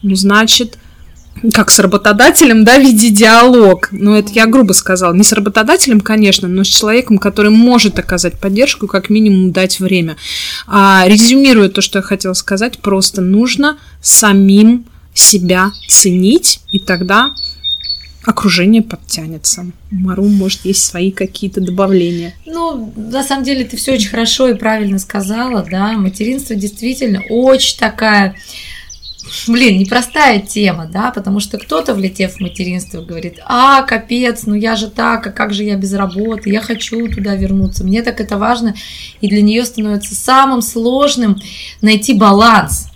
[0.03, 0.77] ну, значит,
[1.53, 3.89] как с работодателем, да, виде диалог.
[3.91, 5.13] Ну, это я грубо сказала.
[5.13, 10.17] Не с работодателем, конечно, но с человеком, который может оказать поддержку, как минимум дать время.
[10.67, 17.31] А, резюмируя то, что я хотела сказать, просто нужно самим себя ценить, и тогда
[18.23, 19.65] окружение подтянется.
[19.89, 22.33] Мару, может, есть свои какие-то добавления.
[22.45, 25.93] Ну, на самом деле, ты все очень хорошо и правильно сказала, да.
[25.93, 28.35] Материнство действительно очень такая
[29.47, 34.75] блин, непростая тема, да, потому что кто-то, влетев в материнство, говорит, а, капец, ну я
[34.75, 38.37] же так, а как же я без работы, я хочу туда вернуться, мне так это
[38.37, 38.75] важно,
[39.21, 41.39] и для нее становится самым сложным
[41.81, 42.90] найти баланс,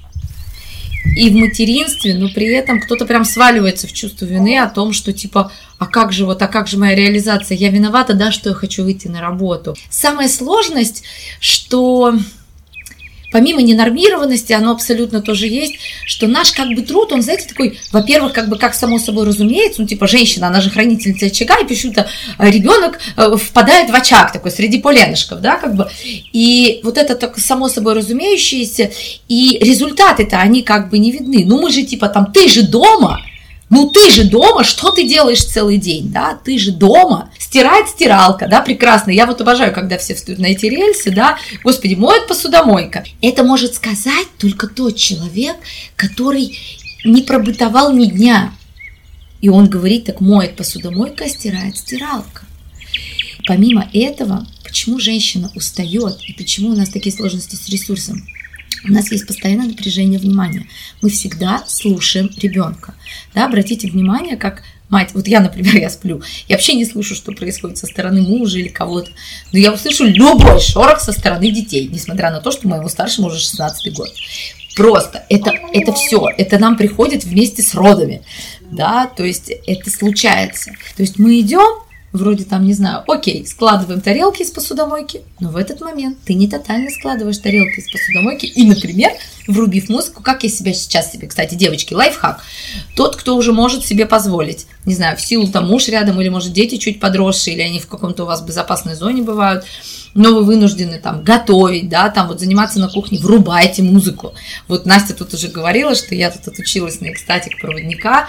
[1.16, 5.14] и в материнстве, но при этом кто-то прям сваливается в чувство вины о том, что
[5.14, 7.58] типа, а как же вот, а как же моя реализация?
[7.58, 9.76] Я виновата, да, что я хочу выйти на работу.
[9.90, 11.04] Самая сложность,
[11.40, 12.16] что
[13.36, 15.76] помимо ненормированности, оно абсолютно тоже есть,
[16.06, 19.82] что наш как бы труд, он, знаете, такой, во-первых, как бы как само собой разумеется,
[19.82, 22.08] ну, типа, женщина, она же хранительница очага, и почему-то
[22.40, 25.90] э, ребенок э, впадает в очаг такой среди поленышков, да, как бы,
[26.32, 28.92] и вот это так само собой разумеющееся,
[29.28, 33.20] и результаты-то, они как бы не видны, ну, мы же, типа, там, ты же дома,
[33.70, 36.38] ну ты же дома, что ты делаешь целый день, да?
[36.44, 37.32] Ты же дома.
[37.40, 39.10] Стирает стиралка, да, прекрасно.
[39.12, 41.38] Я вот обожаю, когда все встают на эти рельсы, да.
[41.64, 43.04] Господи, моет посудомойка.
[43.22, 45.56] Это может сказать только тот человек,
[45.96, 46.58] который
[47.04, 48.54] не пробытовал ни дня.
[49.42, 52.46] И он говорит, так моет посудомойка, а стирает стиралка.
[53.48, 58.28] Помимо этого, почему женщина устает и почему у нас такие сложности с ресурсом?
[58.88, 60.68] У нас есть постоянное напряжение внимания.
[61.02, 62.94] Мы всегда слушаем ребенка.
[63.34, 67.32] Да, обратите внимание, как мать, вот я, например, я сплю, я вообще не слышу, что
[67.32, 69.12] происходит со стороны мужа или кого-то,
[69.52, 73.40] но я услышу любой шорох со стороны детей, несмотря на то, что моему старшему уже
[73.40, 74.10] 16 год.
[74.76, 78.24] Просто это, это все, это нам приходит вместе с родами,
[78.72, 80.72] да, то есть это случается.
[80.98, 81.85] То есть мы идем,
[82.16, 86.48] вроде там, не знаю, окей, складываем тарелки из посудомойки, но в этот момент ты не
[86.48, 89.12] тотально складываешь тарелки из посудомойки и, например,
[89.48, 92.42] врубив музыку, как я себя сейчас себе, кстати, девочки, лайфхак,
[92.96, 96.54] тот, кто уже может себе позволить, не знаю, в силу там муж рядом или, может,
[96.54, 99.66] дети чуть подросшие, или они в каком-то у вас безопасной зоне бывают,
[100.14, 104.34] но вы вынуждены там готовить, да, там вот заниматься на кухне, врубайте музыку.
[104.68, 108.28] Вот Настя тут уже говорила, что я тут отучилась на экстатик проводника,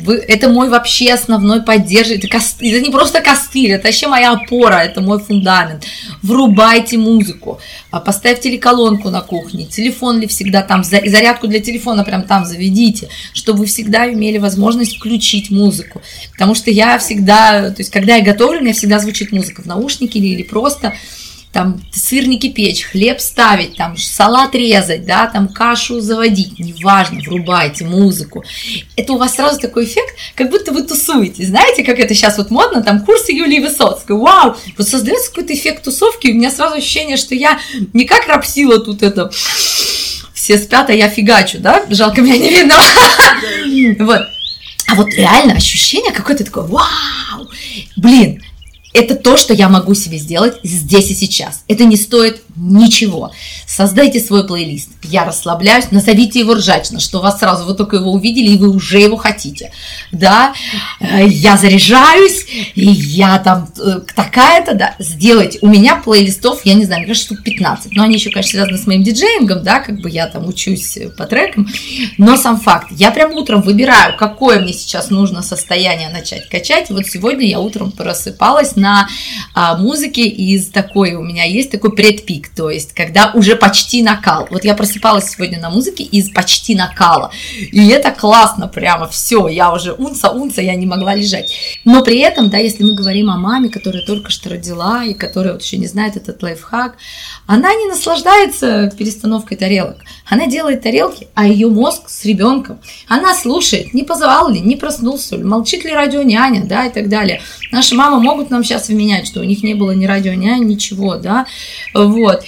[0.00, 2.14] вы, это мой вообще основной поддержка.
[2.14, 5.84] Это, костыль, это не просто костыль, это вообще моя опора, это мой фундамент.
[6.22, 12.04] Врубайте музыку, а поставьте ли колонку на кухне, телефон ли всегда там, зарядку для телефона
[12.04, 16.00] прям там заведите, чтобы вы всегда имели возможность включить музыку.
[16.32, 19.66] Потому что я всегда, то есть когда я готовлю, у меня всегда звучит музыка в
[19.66, 20.94] наушнике или, или просто
[21.52, 28.42] там сырники печь, хлеб ставить, там салат резать, да, там кашу заводить, неважно, врубайте музыку.
[28.96, 31.44] Это у вас сразу такой эффект, как будто вы тусуете.
[31.44, 35.84] Знаете, как это сейчас вот модно, там курсы Юлии Высоцкой, вау, вот создается какой-то эффект
[35.84, 37.60] тусовки, у меня сразу ощущение, что я
[37.92, 39.30] не как рапсила тут это
[40.32, 42.74] все спят, а я фигачу, да, жалко меня не видно.
[44.04, 44.22] Вот.
[44.88, 47.48] А вот реально ощущение какое-то такое, вау,
[47.96, 48.42] блин,
[48.92, 51.64] это то, что я могу себе сделать здесь и сейчас.
[51.68, 53.32] Это не стоит ничего.
[53.66, 54.90] Создайте свой плейлист.
[55.02, 58.98] Я расслабляюсь, назовите его ржачно, что вас сразу, вы только его увидели, и вы уже
[59.00, 59.72] его хотите.
[60.10, 60.52] Да,
[61.00, 65.58] э, я заряжаюсь, и я там э, такая-то, да, сделайте.
[65.62, 67.92] У меня плейлистов, я не знаю, мне кажется, штук 15.
[67.92, 71.24] Но они еще, конечно, связаны с моим диджеингом, да, как бы я там учусь по
[71.24, 71.66] трекам.
[72.18, 76.90] Но сам факт, я прям утром выбираю, какое мне сейчас нужно состояние начать качать.
[76.90, 79.08] Вот сегодня я утром просыпалась на
[79.54, 84.48] а, музыке из такой, у меня есть такой предпик, то есть когда уже почти накал.
[84.50, 89.72] Вот я просыпалась сегодня на музыке из почти накала, и это классно прямо, все, я
[89.72, 91.52] уже унца, унца, я не могла лежать.
[91.84, 95.54] Но при этом, да, если мы говорим о маме, которая только что родила и которая
[95.54, 96.96] вот еще не знает этот лайфхак,
[97.46, 99.98] она не наслаждается перестановкой тарелок.
[100.28, 102.78] Она делает тарелки, а ее мозг с ребенком.
[103.08, 107.08] Она слушает, не позвал ли, не проснулся ли, молчит ли радио няня, да, и так
[107.08, 107.40] далее.
[107.72, 111.16] Наши мамы могут нам сейчас вменять, что у них не было ни радио няня, ничего,
[111.16, 111.46] да,
[111.94, 112.44] вот.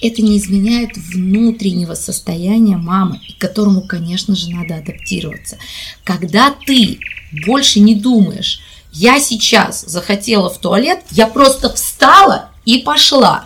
[0.00, 5.58] Это не изменяет внутреннего состояния мамы, к которому, конечно же, надо адаптироваться.
[6.02, 6.98] Когда ты
[7.46, 8.60] больше не думаешь,
[8.92, 13.44] я сейчас захотела в туалет, я просто встала и пошла.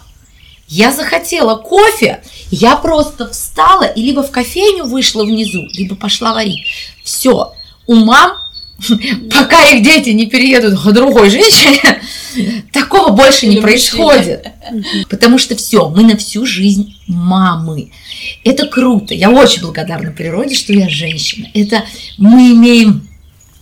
[0.68, 6.66] Я захотела кофе, я просто встала и либо в кофейню вышла внизу, либо пошла варить.
[7.05, 7.53] Все.
[7.87, 8.33] У мам,
[9.31, 12.01] пока их дети не переедут к другой женщине,
[12.72, 14.47] такого больше не происходит.
[15.09, 17.91] Потому что все, мы на всю жизнь мамы.
[18.45, 19.14] Это круто.
[19.14, 21.49] Я очень благодарна природе, что я женщина.
[21.55, 21.85] Это
[22.18, 23.09] мы имеем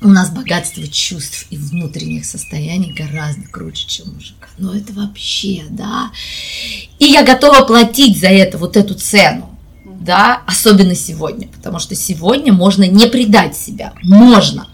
[0.01, 4.49] у нас богатство чувств и внутренних состояний гораздо круче, чем мужика.
[4.59, 6.11] Но это вообще, да.
[6.99, 9.55] И я готова платить за это вот эту цену
[10.05, 14.69] да, особенно сегодня, потому что сегодня можно не предать себя, можно,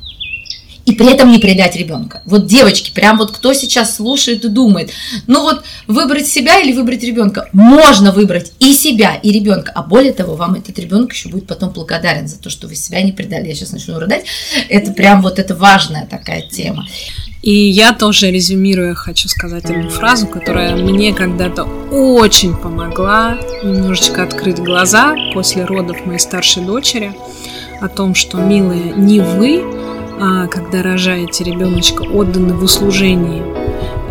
[0.90, 2.20] и при этом не предать ребенка.
[2.24, 4.90] Вот девочки, прям вот кто сейчас слушает и думает,
[5.28, 10.12] ну вот выбрать себя или выбрать ребенка, можно выбрать и себя, и ребенка, а более
[10.12, 13.46] того, вам этот ребенок еще будет потом благодарен за то, что вы себя не предали.
[13.46, 14.24] Я сейчас начну рыдать.
[14.68, 16.86] Это прям вот это важная такая тема.
[17.42, 24.58] И я тоже резюмируя хочу сказать одну фразу, которая мне когда-то очень помогла немножечко открыть
[24.58, 27.14] глаза после родов моей старшей дочери
[27.80, 29.62] о том, что, милые, не вы
[30.48, 33.42] когда рожаете ребеночка, отданы в услужении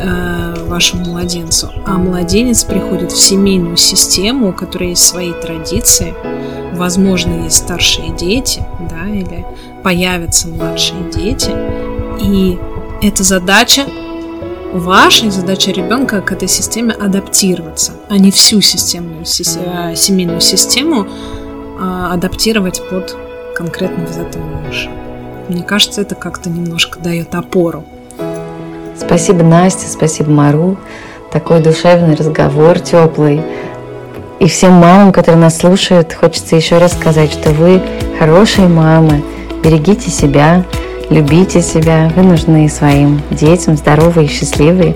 [0.02, 6.16] э, вашему младенцу, а младенец приходит в семейную систему, у которой есть свои традиции,
[6.74, 9.46] возможно, есть старшие дети, да, или
[9.84, 11.52] появятся младшие дети,
[12.20, 12.58] и
[13.02, 13.86] эта задача
[14.74, 21.08] ваша задача ребенка к этой системе адаптироваться, а не всю системную, э, семейную систему
[21.80, 23.16] а, адаптировать под
[23.56, 24.90] конкретно взятого мужа.
[25.50, 27.84] Мне кажется, это как-то немножко дает опору.
[28.96, 30.78] Спасибо, Настя, спасибо, Мару.
[31.32, 33.42] Такой душевный разговор, теплый.
[34.40, 37.82] И всем мамам, которые нас слушают, хочется еще раз сказать, что вы
[38.20, 39.24] хорошие мамы.
[39.64, 40.64] Берегите себя,
[41.10, 42.12] любите себя.
[42.16, 44.96] Вы нужны своим детям, здоровые и счастливые.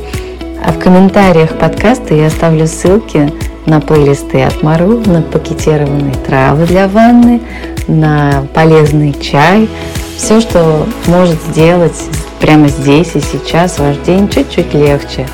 [0.64, 3.34] А в комментариях подкаста я оставлю ссылки
[3.66, 7.42] на плейлисты от Мару, на пакетированные травы для ванны,
[7.88, 9.70] на полезный чай,
[10.18, 12.02] все, что может сделать
[12.40, 15.28] прямо здесь и сейчас ваш день чуть-чуть легче,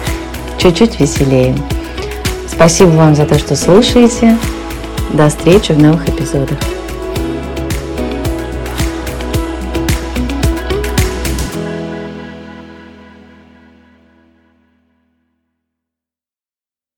[0.57, 1.55] чуть-чуть веселее.
[2.47, 4.37] Спасибо вам за то, что слушаете.
[5.13, 6.59] До встречи в новых эпизодах.